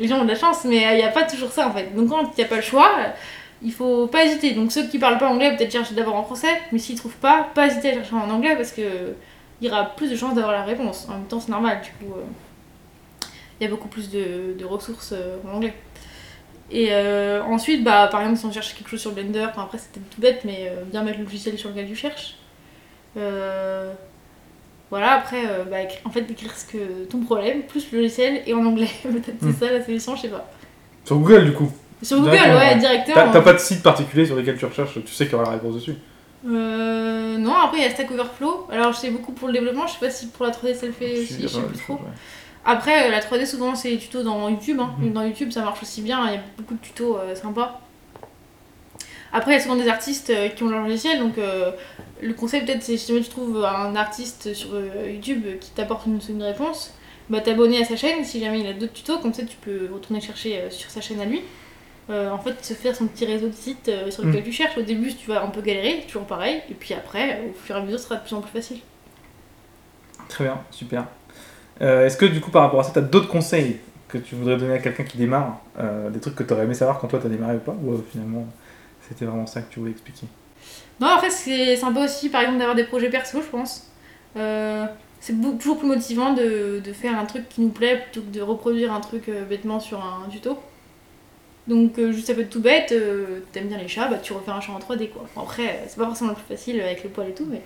Les 0.00 0.08
gens 0.08 0.20
ont 0.20 0.24
de 0.24 0.28
la 0.30 0.34
chance, 0.38 0.64
mais 0.64 0.76
il 0.92 0.96
n'y 0.96 1.02
a 1.02 1.08
pas 1.10 1.24
toujours 1.24 1.50
ça 1.50 1.68
en 1.68 1.72
fait. 1.72 1.94
Donc, 1.94 2.08
quand 2.08 2.22
il 2.22 2.38
n'y 2.38 2.44
a 2.44 2.48
pas 2.48 2.56
le 2.56 2.62
choix, 2.62 2.90
il 3.62 3.72
faut 3.72 4.06
pas 4.06 4.24
hésiter. 4.24 4.52
Donc, 4.52 4.70
ceux 4.72 4.86
qui 4.88 4.98
parlent 4.98 5.18
pas 5.18 5.28
anglais, 5.28 5.56
peut-être 5.56 5.72
chercher 5.72 5.94
d'abord 5.94 6.14
en 6.16 6.22
français, 6.24 6.60
mais 6.72 6.78
s'ils 6.78 6.96
trouvent 6.98 7.16
pas, 7.16 7.48
pas 7.54 7.66
hésiter 7.66 7.90
à 7.90 7.94
chercher 7.94 8.14
en 8.14 8.30
anglais 8.30 8.54
parce 8.56 8.72
que 8.72 8.82
il 9.60 9.66
y 9.66 9.70
aura 9.70 9.84
plus 9.96 10.08
de 10.10 10.14
chances 10.16 10.34
d'avoir 10.34 10.52
la 10.52 10.62
réponse. 10.64 11.06
En 11.08 11.14
même 11.14 11.24
temps, 11.26 11.40
c'est 11.40 11.50
normal, 11.50 11.80
du 11.82 11.90
coup, 12.06 12.14
euh, 12.14 12.22
il 13.60 13.64
y 13.64 13.66
a 13.66 13.70
beaucoup 13.70 13.88
plus 13.88 14.08
de, 14.10 14.54
de 14.56 14.64
ressources 14.64 15.12
euh, 15.12 15.36
en 15.48 15.56
anglais. 15.56 15.74
Et 16.70 16.88
euh, 16.92 17.42
ensuite, 17.42 17.82
bah, 17.82 18.08
par 18.10 18.20
exemple, 18.20 18.38
si 18.38 18.46
on 18.46 18.52
cherche 18.52 18.74
quelque 18.76 18.88
chose 18.90 19.00
sur 19.00 19.10
Blender, 19.12 19.46
enfin, 19.50 19.62
après 19.62 19.78
peut-être 19.78 20.10
tout 20.10 20.20
bête, 20.20 20.42
mais 20.44 20.70
bien 20.92 21.02
mettre 21.02 21.18
le 21.18 21.24
logiciel 21.24 21.58
sur 21.58 21.70
lequel 21.70 21.88
tu 21.88 21.96
cherches. 21.96 22.36
Voilà, 24.90 25.12
après, 25.12 25.42
bah, 25.70 25.78
en 26.04 26.10
fait, 26.10 26.30
écrire 26.30 26.54
ce 26.56 26.64
que 26.66 27.04
ton 27.10 27.20
problème, 27.20 27.62
plus 27.62 27.90
le 27.92 27.98
logiciel 27.98 28.42
et 28.46 28.54
en 28.54 28.64
anglais. 28.64 28.88
Peut-être 29.02 29.36
c'est 29.40 29.46
Hmm. 29.46 29.52
ça 29.58 29.72
la 29.72 29.84
solution, 29.84 30.16
je 30.16 30.22
sais 30.22 30.28
pas. 30.28 30.48
Sur 31.04 31.18
Google 31.18 31.44
du 31.46 31.52
coup 31.52 31.70
Sur 32.02 32.18
Google, 32.18 32.30
Directement, 32.30 32.58
ouais, 32.58 32.68
ouais. 32.68 32.78
directement. 32.78 33.32
T'as 33.32 33.40
pas 33.40 33.52
de 33.52 33.58
site 33.58 33.82
particulier 33.82 34.26
sur 34.26 34.36
lequel 34.36 34.56
tu 34.56 34.64
recherches, 34.64 34.94
tu 35.04 35.12
sais 35.12 35.24
qu'il 35.24 35.32
y 35.32 35.36
aura 35.36 35.44
la 35.44 35.50
réponse 35.52 35.74
dessus. 35.74 35.94
Euh, 36.46 37.36
non, 37.38 37.54
après, 37.54 37.78
il 37.78 37.82
y 37.82 37.86
a 37.86 37.90
Stack 37.90 38.10
Overflow. 38.10 38.68
Alors, 38.70 38.92
je 38.92 38.98
sais 38.98 39.10
beaucoup 39.10 39.32
pour 39.32 39.48
le 39.48 39.54
développement, 39.54 39.86
je 39.86 39.94
sais 39.94 39.98
pas 39.98 40.10
si 40.10 40.28
pour 40.28 40.46
la 40.46 40.52
3D 40.52 40.74
ça 40.74 40.86
le 40.86 40.92
fait 40.92 41.20
aussi, 41.20 41.42
je 41.42 41.48
sais 41.48 41.60
plus 41.60 41.78
trop. 41.78 41.98
Après, 42.64 43.06
euh, 43.06 43.10
la 43.10 43.20
3D, 43.20 43.46
souvent, 43.46 43.74
c'est 43.74 43.90
les 43.90 43.98
tutos 43.98 44.22
dans 44.22 44.48
YouTube. 44.48 44.78
Hein. 44.80 44.94
Mhm. 44.98 45.12
Dans 45.12 45.22
YouTube, 45.22 45.50
ça 45.50 45.62
marche 45.62 45.82
aussi 45.82 46.02
bien. 46.02 46.26
Il 46.28 46.34
y 46.34 46.36
a 46.36 46.40
beaucoup 46.56 46.74
de 46.74 46.80
tutos 46.80 47.16
euh, 47.16 47.34
sympas. 47.34 47.80
Après, 49.32 49.52
il 49.52 49.54
y 49.54 49.58
a 49.58 49.62
souvent 49.62 49.76
des 49.76 49.88
artistes 49.88 50.30
euh, 50.30 50.48
qui 50.48 50.62
ont 50.64 50.68
leur 50.68 50.82
logiciel. 50.82 51.18
Donc, 51.18 51.38
euh, 51.38 51.70
le 52.20 52.34
conseil, 52.34 52.64
peut-être, 52.64 52.82
c'est 52.82 52.96
si 52.98 53.08
jamais 53.08 53.22
tu 53.24 53.30
trouves 53.30 53.64
un 53.64 53.96
artiste 53.96 54.52
sur 54.54 54.68
YouTube 55.06 55.44
qui 55.60 55.70
t'apporte 55.70 56.06
une, 56.06 56.20
une 56.28 56.42
réponse, 56.42 56.92
bah, 57.30 57.40
t'abonner 57.40 57.80
à 57.80 57.84
sa 57.84 57.96
chaîne. 57.96 58.24
Si 58.24 58.40
jamais 58.40 58.60
il 58.60 58.66
a 58.66 58.74
d'autres 58.74 58.92
tutos, 58.92 59.18
comme 59.18 59.32
ça, 59.32 59.44
tu 59.44 59.56
peux 59.56 59.88
retourner 59.92 60.20
chercher 60.20 60.64
sur 60.70 60.90
sa 60.90 61.00
chaîne 61.00 61.20
à 61.20 61.24
lui. 61.24 61.42
Euh, 62.10 62.30
en 62.30 62.38
fait, 62.38 62.64
se 62.64 62.72
faire 62.74 62.96
son 62.96 63.06
petit 63.06 63.26
réseau 63.26 63.48
de 63.48 63.54
sites 63.54 63.88
euh, 63.88 64.10
sur 64.10 64.24
lequel 64.24 64.42
tu 64.42 64.52
cherches. 64.52 64.78
Au 64.78 64.82
début, 64.82 65.14
tu 65.14 65.28
vas 65.28 65.42
un 65.42 65.48
peu 65.48 65.60
galérer, 65.60 66.04
toujours 66.06 66.26
pareil. 66.26 66.62
Et 66.70 66.74
puis 66.74 66.94
après, 66.94 67.42
au 67.48 67.52
fur 67.52 67.76
et 67.76 67.78
à 67.78 67.82
mesure, 67.82 67.98
ce 67.98 68.06
sera 68.06 68.16
de 68.16 68.22
plus 68.22 68.34
en 68.34 68.40
plus 68.40 68.50
facile. 68.50 68.78
Très 70.28 70.44
bien, 70.44 70.58
super. 70.70 71.04
Euh, 71.80 72.06
Est-ce 72.06 72.16
que 72.16 72.26
du 72.26 72.40
coup 72.40 72.50
par 72.50 72.62
rapport 72.62 72.80
à 72.80 72.82
ça, 72.82 72.92
tu 72.92 72.98
as 72.98 73.02
d'autres 73.02 73.28
conseils 73.28 73.78
que 74.08 74.18
tu 74.18 74.34
voudrais 74.34 74.56
donner 74.56 74.74
à 74.74 74.78
quelqu'un 74.78 75.04
qui 75.04 75.18
démarre 75.18 75.60
euh, 75.78 76.10
Des 76.10 76.20
trucs 76.20 76.34
que 76.34 76.42
tu 76.42 76.52
aurais 76.52 76.64
aimé 76.64 76.74
savoir 76.74 76.98
quand 76.98 77.08
toi 77.08 77.18
tu 77.18 77.26
as 77.26 77.30
démarré 77.30 77.56
ou 77.56 77.60
pas 77.60 77.76
Ou 77.82 77.92
euh, 77.92 78.04
finalement 78.10 78.46
c'était 79.08 79.24
vraiment 79.24 79.46
ça 79.46 79.62
que 79.62 79.72
tu 79.72 79.80
voulais 79.80 79.92
expliquer? 79.92 80.26
Non, 81.00 81.08
après, 81.08 81.30
c'est 81.30 81.76
sympa 81.76 82.04
aussi, 82.04 82.28
par 82.28 82.42
exemple, 82.42 82.58
d'avoir 82.58 82.76
des 82.76 82.84
projets 82.84 83.08
perso, 83.08 83.40
je 83.40 83.46
pense. 83.46 83.90
Euh, 84.36 84.84
c'est 85.20 85.34
toujours 85.58 85.78
plus 85.78 85.88
motivant 85.88 86.34
de, 86.34 86.80
de 86.84 86.92
faire 86.92 87.18
un 87.18 87.24
truc 87.24 87.48
qui 87.48 87.60
nous 87.60 87.70
plaît 87.70 88.02
plutôt 88.02 88.20
que 88.26 88.34
de 88.34 88.42
reproduire 88.42 88.92
un 88.92 89.00
truc 89.00 89.28
euh, 89.28 89.44
bêtement 89.44 89.80
sur 89.80 89.98
un 90.04 90.28
tuto. 90.28 90.58
Donc 91.68 91.98
euh, 91.98 92.12
juste 92.12 92.28
ça 92.28 92.34
peut 92.34 92.40
être 92.40 92.50
tout 92.50 92.62
bête, 92.62 92.92
euh, 92.92 93.40
t'aimes 93.52 93.68
bien 93.68 93.76
les 93.76 93.88
chats, 93.88 94.08
bah 94.08 94.16
tu 94.16 94.32
refais 94.32 94.50
un 94.50 94.60
chat 94.60 94.72
en 94.72 94.78
3D 94.78 95.10
quoi. 95.10 95.26
Après 95.36 95.66
euh, 95.66 95.84
c'est 95.86 95.98
pas 95.98 96.06
forcément 96.06 96.30
le 96.30 96.36
plus 96.36 96.56
facile 96.56 96.80
avec 96.80 97.02
les 97.02 97.10
poils 97.10 97.28
et 97.28 97.34
tout 97.34 97.46
mais, 97.48 97.60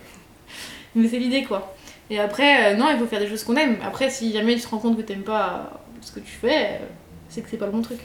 mais 0.95 1.07
c'est 1.07 1.19
l'idée 1.19 1.43
quoi. 1.43 1.73
Et 2.09 2.19
après 2.19 2.73
euh, 2.73 2.75
non 2.75 2.87
il 2.91 2.99
faut 2.99 3.05
faire 3.05 3.21
des 3.21 3.29
choses 3.29 3.45
qu'on 3.45 3.55
aime. 3.55 3.77
Après 3.81 4.09
si 4.09 4.33
jamais 4.33 4.55
tu 4.55 4.61
te 4.61 4.67
rends 4.67 4.79
compte 4.79 4.97
que 4.97 5.01
t'aimes 5.01 5.23
pas 5.23 5.79
ce 6.01 6.11
que 6.11 6.19
tu 6.19 6.31
fais, 6.31 6.81
c'est 7.29 7.41
que 7.41 7.49
c'est 7.49 7.57
pas 7.57 7.67
le 7.67 7.71
bon 7.71 7.81
truc. 7.81 7.99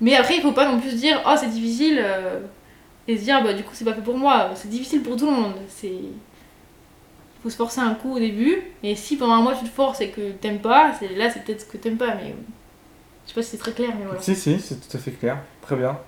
Mais 0.00 0.16
après 0.16 0.34
il 0.34 0.42
faut 0.42 0.50
pas 0.50 0.70
non 0.70 0.80
plus 0.80 0.90
se 0.90 0.96
dire 0.96 1.22
oh 1.24 1.34
c'est 1.38 1.50
difficile 1.50 2.04
et 3.06 3.16
se 3.16 3.22
dire 3.22 3.40
bah 3.44 3.52
du 3.52 3.62
coup 3.62 3.70
c'est 3.72 3.84
pas 3.84 3.94
fait 3.94 4.02
pour 4.02 4.18
moi. 4.18 4.50
C'est 4.56 4.68
difficile 4.68 5.02
pour 5.02 5.16
tout 5.16 5.26
le 5.26 5.32
monde. 5.32 5.54
C'est 5.68 5.92
faut 7.40 7.50
se 7.50 7.56
forcer 7.56 7.80
un 7.80 7.94
coup 7.94 8.16
au 8.16 8.18
début 8.18 8.62
et 8.82 8.96
si 8.96 9.16
pendant 9.16 9.34
un 9.34 9.42
mois 9.42 9.54
tu 9.54 9.64
te 9.64 9.70
forces 9.70 10.00
et 10.00 10.08
que 10.08 10.32
t'aimes 10.32 10.58
pas, 10.58 10.92
c'est 10.98 11.14
là 11.14 11.30
c'est 11.30 11.44
peut-être 11.44 11.60
ce 11.60 11.66
que 11.66 11.76
t'aimes 11.76 11.96
pas 11.96 12.16
mais 12.16 12.34
je 13.24 13.30
sais 13.30 13.34
pas 13.34 13.42
si 13.42 13.50
c'est 13.50 13.58
très 13.58 13.72
clair 13.72 13.90
mais 13.98 14.04
voilà. 14.04 14.20
Si, 14.20 14.34
si, 14.34 14.58
c'est 14.60 14.76
tout 14.76 14.96
à 14.96 15.00
fait 15.00 15.12
clair. 15.12 15.38
Très 15.62 15.76
bien. 15.76 15.98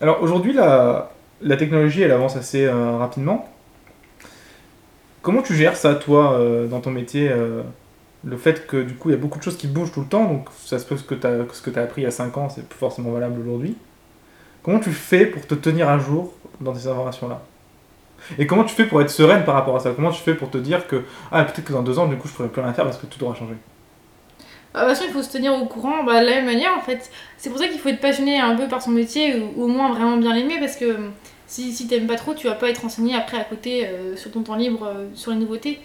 Alors 0.00 0.22
aujourd'hui, 0.22 0.52
la, 0.52 1.10
technologie, 1.58 2.02
elle 2.02 2.12
avance 2.12 2.36
assez 2.36 2.66
euh, 2.66 2.96
rapidement. 2.98 3.48
Comment 5.22 5.42
tu 5.42 5.54
gères 5.54 5.76
ça, 5.76 5.94
toi, 5.94 6.34
euh, 6.34 6.66
dans 6.66 6.80
ton 6.80 6.90
métier 6.90 7.28
euh, 7.30 7.62
Le 8.24 8.36
fait 8.36 8.66
que 8.66 8.82
du 8.82 8.94
coup, 8.94 9.08
il 9.08 9.12
y 9.12 9.14
a 9.14 9.18
beaucoup 9.18 9.38
de 9.38 9.42
choses 9.42 9.56
qui 9.56 9.66
bougent 9.66 9.92
tout 9.92 10.02
le 10.02 10.06
temps, 10.06 10.24
donc 10.26 10.48
ça 10.64 10.78
se 10.78 10.84
peut 10.84 10.96
que, 10.96 11.16
ce 11.52 11.62
que 11.62 11.70
tu 11.70 11.78
as 11.78 11.82
appris 11.82 12.02
il 12.02 12.04
y 12.04 12.08
a 12.08 12.10
5 12.10 12.36
ans, 12.36 12.48
c'est 12.48 12.68
plus 12.68 12.78
forcément 12.78 13.10
valable 13.10 13.40
aujourd'hui. 13.40 13.76
Comment 14.62 14.80
tu 14.80 14.92
fais 14.92 15.26
pour 15.26 15.46
te 15.46 15.54
tenir 15.54 15.88
à 15.88 15.98
jour 15.98 16.34
dans 16.60 16.74
ces 16.74 16.88
informations-là? 16.88 17.42
Et 18.38 18.46
comment 18.46 18.64
tu 18.64 18.74
fais 18.74 18.86
pour 18.86 19.00
être 19.00 19.10
sereine 19.10 19.44
par 19.44 19.54
rapport 19.54 19.76
à 19.76 19.80
ça? 19.80 19.92
Comment 19.96 20.10
tu 20.10 20.20
fais 20.20 20.34
pour 20.34 20.50
te 20.50 20.58
dire 20.58 20.86
que, 20.86 21.04
ah, 21.32 21.44
peut-être 21.44 21.64
que 21.64 21.72
dans 21.72 21.82
2 21.82 21.98
ans, 21.98 22.06
du 22.06 22.16
coup, 22.16 22.28
je 22.28 22.34
pourrais 22.34 22.48
plus 22.48 22.60
rien 22.60 22.72
faire 22.72 22.84
parce 22.84 22.98
que 22.98 23.06
tout 23.06 23.22
aura 23.24 23.34
changé? 23.34 23.54
Toute 24.80 24.88
façon, 24.88 25.04
il 25.06 25.12
faut 25.12 25.22
se 25.22 25.30
tenir 25.30 25.54
au 25.54 25.66
courant 25.66 26.04
bah, 26.04 26.20
de 26.20 26.26
la 26.26 26.36
même 26.36 26.46
manière 26.46 26.76
en 26.76 26.80
fait. 26.80 27.10
C'est 27.38 27.50
pour 27.50 27.58
ça 27.58 27.68
qu'il 27.68 27.78
faut 27.78 27.88
être 27.88 28.00
passionné 28.00 28.38
un 28.38 28.54
peu 28.54 28.68
par 28.68 28.82
son 28.82 28.90
métier 28.90 29.36
ou, 29.56 29.64
au 29.64 29.66
moins 29.68 29.92
vraiment 29.92 30.16
bien 30.16 30.34
l'aimer 30.34 30.58
parce 30.58 30.76
que 30.76 30.84
euh, 30.84 31.08
si, 31.46 31.72
si 31.72 31.86
t'aimes 31.86 32.06
pas 32.06 32.16
trop, 32.16 32.34
tu 32.34 32.46
vas 32.48 32.54
pas 32.54 32.68
être 32.70 32.82
renseigné 32.82 33.14
après 33.14 33.38
à 33.38 33.44
côté 33.44 33.86
euh, 33.86 34.16
sur 34.16 34.30
ton 34.32 34.42
temps 34.42 34.56
libre 34.56 34.84
euh, 34.86 35.06
sur 35.14 35.30
les 35.30 35.38
nouveautés. 35.38 35.80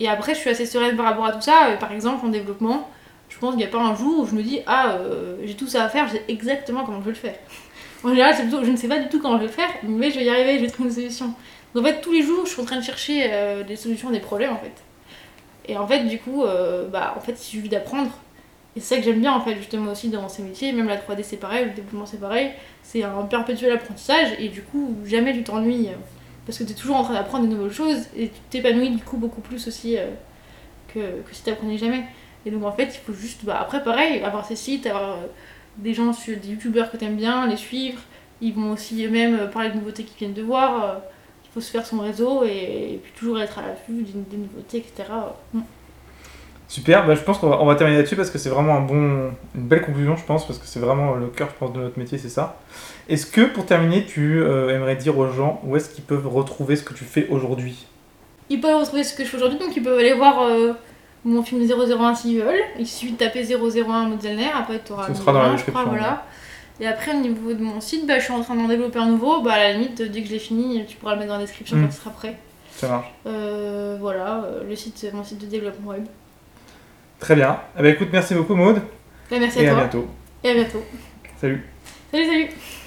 Et 0.00 0.08
après, 0.08 0.34
je 0.34 0.40
suis 0.40 0.50
assez 0.50 0.66
sereine 0.66 0.96
par 0.96 1.06
rapport 1.06 1.26
à 1.26 1.32
tout 1.32 1.40
ça. 1.42 1.68
Euh, 1.68 1.76
par 1.76 1.92
exemple, 1.92 2.24
en 2.24 2.30
développement, 2.30 2.88
je 3.28 3.38
pense 3.38 3.50
qu'il 3.50 3.58
n'y 3.58 3.64
a 3.64 3.68
pas 3.68 3.80
un 3.80 3.94
jour 3.94 4.20
où 4.20 4.26
je 4.26 4.34
me 4.34 4.42
dis 4.42 4.60
Ah, 4.66 4.98
j'ai 5.44 5.54
tout 5.54 5.66
ça 5.66 5.84
à 5.84 5.88
faire, 5.88 6.06
je 6.08 6.12
sais 6.12 6.24
exactement 6.28 6.84
comment 6.84 7.00
je 7.00 7.04
vais 7.04 7.10
le 7.12 7.16
faire. 7.16 7.34
En 8.04 8.10
général, 8.10 8.34
c'est 8.34 8.42
plutôt 8.42 8.64
je 8.64 8.70
ne 8.70 8.76
sais 8.76 8.88
pas 8.88 8.98
du 8.98 9.08
tout 9.08 9.20
comment 9.20 9.36
je 9.36 9.42
vais 9.42 9.46
le 9.46 9.52
faire, 9.52 9.70
mais 9.84 10.10
je 10.10 10.18
vais 10.18 10.24
y 10.24 10.30
arriver, 10.30 10.58
je 10.58 10.64
vais 10.64 10.70
trouver 10.70 10.88
une 10.88 10.94
solution. 10.94 11.34
Donc 11.74 11.84
en 11.84 11.88
fait, 11.88 12.00
tous 12.00 12.12
les 12.12 12.22
jours, 12.22 12.44
je 12.44 12.50
suis 12.50 12.60
en 12.60 12.64
train 12.64 12.76
de 12.76 12.84
chercher 12.84 13.30
des 13.66 13.76
solutions 13.76 14.08
à 14.10 14.12
des 14.12 14.20
problèmes 14.20 14.52
en 14.52 14.58
fait. 14.58 14.74
Et 15.68 15.76
en 15.76 15.86
fait, 15.86 16.04
du 16.04 16.18
coup, 16.18 16.44
euh, 16.44 16.88
bah, 16.88 17.14
en 17.16 17.20
fait, 17.20 17.32
il 17.32 17.44
suffit 17.44 17.68
d'apprendre. 17.68 18.10
Et 18.74 18.80
c'est 18.80 18.94
ça 18.94 19.00
que 19.00 19.04
j'aime 19.04 19.20
bien, 19.20 19.32
en 19.32 19.40
fait, 19.40 19.56
justement, 19.56 19.92
aussi 19.92 20.08
dans 20.08 20.28
ces 20.28 20.42
métiers. 20.42 20.72
Même 20.72 20.88
la 20.88 20.96
3D, 20.96 21.22
c'est 21.22 21.36
pareil, 21.36 21.66
le 21.66 21.70
développement, 21.72 22.06
c'est 22.06 22.20
pareil. 22.20 22.50
C'est 22.82 23.02
un 23.02 23.22
perpétuel 23.24 23.72
apprentissage. 23.72 24.28
Et 24.38 24.48
du 24.48 24.62
coup, 24.62 24.96
jamais 25.04 25.32
tu 25.32 25.42
t'ennuies. 25.42 25.88
euh, 25.88 25.96
Parce 26.46 26.58
que 26.58 26.64
tu 26.64 26.72
es 26.72 26.74
toujours 26.74 26.96
en 26.96 27.04
train 27.04 27.14
d'apprendre 27.14 27.46
de 27.46 27.54
nouvelles 27.54 27.72
choses. 27.72 28.06
Et 28.16 28.28
tu 28.28 28.40
t'épanouis, 28.50 28.90
du 28.90 29.02
coup, 29.02 29.18
beaucoup 29.18 29.40
plus 29.40 29.66
aussi 29.68 29.96
euh, 29.98 30.06
que, 30.92 31.00
si 31.32 31.42
tu 31.42 31.50
n'apprenais 31.50 31.78
jamais. 31.78 32.04
Et 32.46 32.50
donc, 32.50 32.64
en 32.64 32.72
fait, 32.72 32.94
il 32.94 32.98
faut 32.98 33.12
juste. 33.12 33.44
Bah, 33.44 33.58
après, 33.60 33.82
pareil, 33.82 34.22
avoir 34.22 34.44
ces 34.46 34.56
sites, 34.56 34.86
avoir 34.86 35.18
des 35.76 35.94
gens, 35.94 36.12
sur, 36.12 36.36
des 36.38 36.48
youtubeurs 36.48 36.90
que 36.90 36.96
tu 36.96 37.06
bien, 37.06 37.46
les 37.46 37.56
suivre. 37.56 38.00
Ils 38.40 38.54
vont 38.54 38.72
aussi 38.72 39.04
eux-mêmes 39.04 39.50
parler 39.52 39.70
de 39.70 39.76
nouveautés 39.76 40.02
qu'ils 40.02 40.18
viennent 40.18 40.34
de 40.34 40.42
voir. 40.42 41.00
Il 41.52 41.54
faut 41.54 41.60
se 41.60 41.70
faire 41.70 41.84
son 41.84 42.00
réseau 42.00 42.44
et, 42.44 42.94
et 42.94 43.00
puis 43.02 43.12
toujours 43.12 43.38
être 43.38 43.58
à 43.58 43.62
l'affût 43.62 43.92
des, 43.92 44.12
des 44.30 44.36
nouveautés, 44.36 44.78
etc. 44.78 45.08
Mm. 45.52 45.60
Super, 46.72 47.06
bah, 47.06 47.14
je 47.14 47.20
pense 47.20 47.36
qu'on 47.36 47.50
va, 47.50 47.60
on 47.60 47.66
va 47.66 47.74
terminer 47.74 47.98
là-dessus 47.98 48.16
parce 48.16 48.30
que 48.30 48.38
c'est 48.38 48.48
vraiment 48.48 48.74
un 48.74 48.80
bon, 48.80 49.30
une 49.54 49.66
belle 49.66 49.82
conclusion, 49.82 50.16
je 50.16 50.24
pense, 50.24 50.46
parce 50.46 50.58
que 50.58 50.66
c'est 50.66 50.80
vraiment 50.80 51.16
le 51.16 51.26
cœur, 51.26 51.48
je 51.50 51.58
pense, 51.58 51.74
de 51.74 51.80
notre 51.80 51.98
métier, 51.98 52.16
c'est 52.16 52.30
ça. 52.30 52.56
Est-ce 53.10 53.26
que 53.26 53.42
pour 53.42 53.66
terminer, 53.66 54.06
tu 54.06 54.40
euh, 54.40 54.74
aimerais 54.74 54.96
dire 54.96 55.18
aux 55.18 55.28
gens 55.28 55.60
où 55.64 55.76
est-ce 55.76 55.90
qu'ils 55.90 56.04
peuvent 56.04 56.26
retrouver 56.26 56.76
ce 56.76 56.82
que 56.82 56.94
tu 56.94 57.04
fais 57.04 57.28
aujourd'hui? 57.28 57.86
Ils 58.48 58.58
peuvent 58.58 58.80
retrouver 58.80 59.04
ce 59.04 59.14
que 59.14 59.22
je 59.22 59.28
fais 59.28 59.36
aujourd'hui, 59.36 59.58
donc 59.58 59.76
ils 59.76 59.82
peuvent 59.82 59.98
aller 59.98 60.14
voir 60.14 60.44
euh, 60.44 60.72
mon 61.26 61.42
film 61.42 61.60
001 61.62 62.14
s'ils 62.14 62.40
veulent. 62.40 62.64
Il 62.78 62.86
suffit 62.86 63.12
de 63.12 63.18
taper 63.18 63.44
001 63.44 64.08
Modelner, 64.08 64.48
après 64.54 64.80
tu 64.82 64.92
auras 64.92 65.08
Ce 65.08 65.14
sera 65.14 65.32
dans 65.32 65.42
la 65.42 65.56
je 65.56 65.62
crois, 65.64 65.82
description, 65.82 65.90
voilà. 65.90 66.24
Et 66.82 66.86
après, 66.88 67.12
au 67.14 67.20
niveau 67.20 67.52
de 67.52 67.62
mon 67.62 67.80
site, 67.80 68.06
bah, 68.08 68.18
je 68.18 68.24
suis 68.24 68.32
en 68.32 68.42
train 68.42 68.56
d'en 68.56 68.66
développer 68.66 68.98
un 68.98 69.06
nouveau. 69.06 69.40
Bah, 69.40 69.52
à 69.52 69.58
la 69.58 69.72
limite, 69.74 70.02
dès 70.02 70.20
que 70.20 70.26
je 70.26 70.32
l'ai 70.32 70.38
fini, 70.40 70.84
tu 70.86 70.96
pourras 70.96 71.12
le 71.12 71.18
mettre 71.20 71.30
dans 71.30 71.38
la 71.38 71.44
description 71.44 71.76
Mm. 71.76 71.84
quand 71.84 71.90
ce 71.92 72.00
sera 72.00 72.10
prêt. 72.10 72.36
Ça 72.72 72.88
marche. 72.88 73.06
Euh, 73.26 73.96
voilà, 74.00 74.42
euh, 74.44 74.64
le 74.68 74.74
site, 74.74 75.06
mon 75.14 75.22
site 75.22 75.38
de 75.38 75.46
développement 75.46 75.90
web. 75.92 76.04
Très 77.20 77.36
bien. 77.36 77.60
Eh 77.78 77.82
ben, 77.82 77.94
écoute, 77.94 78.08
merci 78.12 78.34
beaucoup, 78.34 78.56
Maude, 78.56 78.82
Bah, 79.30 79.36
merci 79.38 79.60
et 79.60 79.68
à 79.68 79.70
à 79.70 79.74
toi. 79.74 79.80
bientôt. 79.84 80.06
Et 80.42 80.50
à 80.50 80.54
bientôt. 80.54 80.82
Salut. 81.40 81.64
Salut, 82.10 82.26
salut 82.26 82.48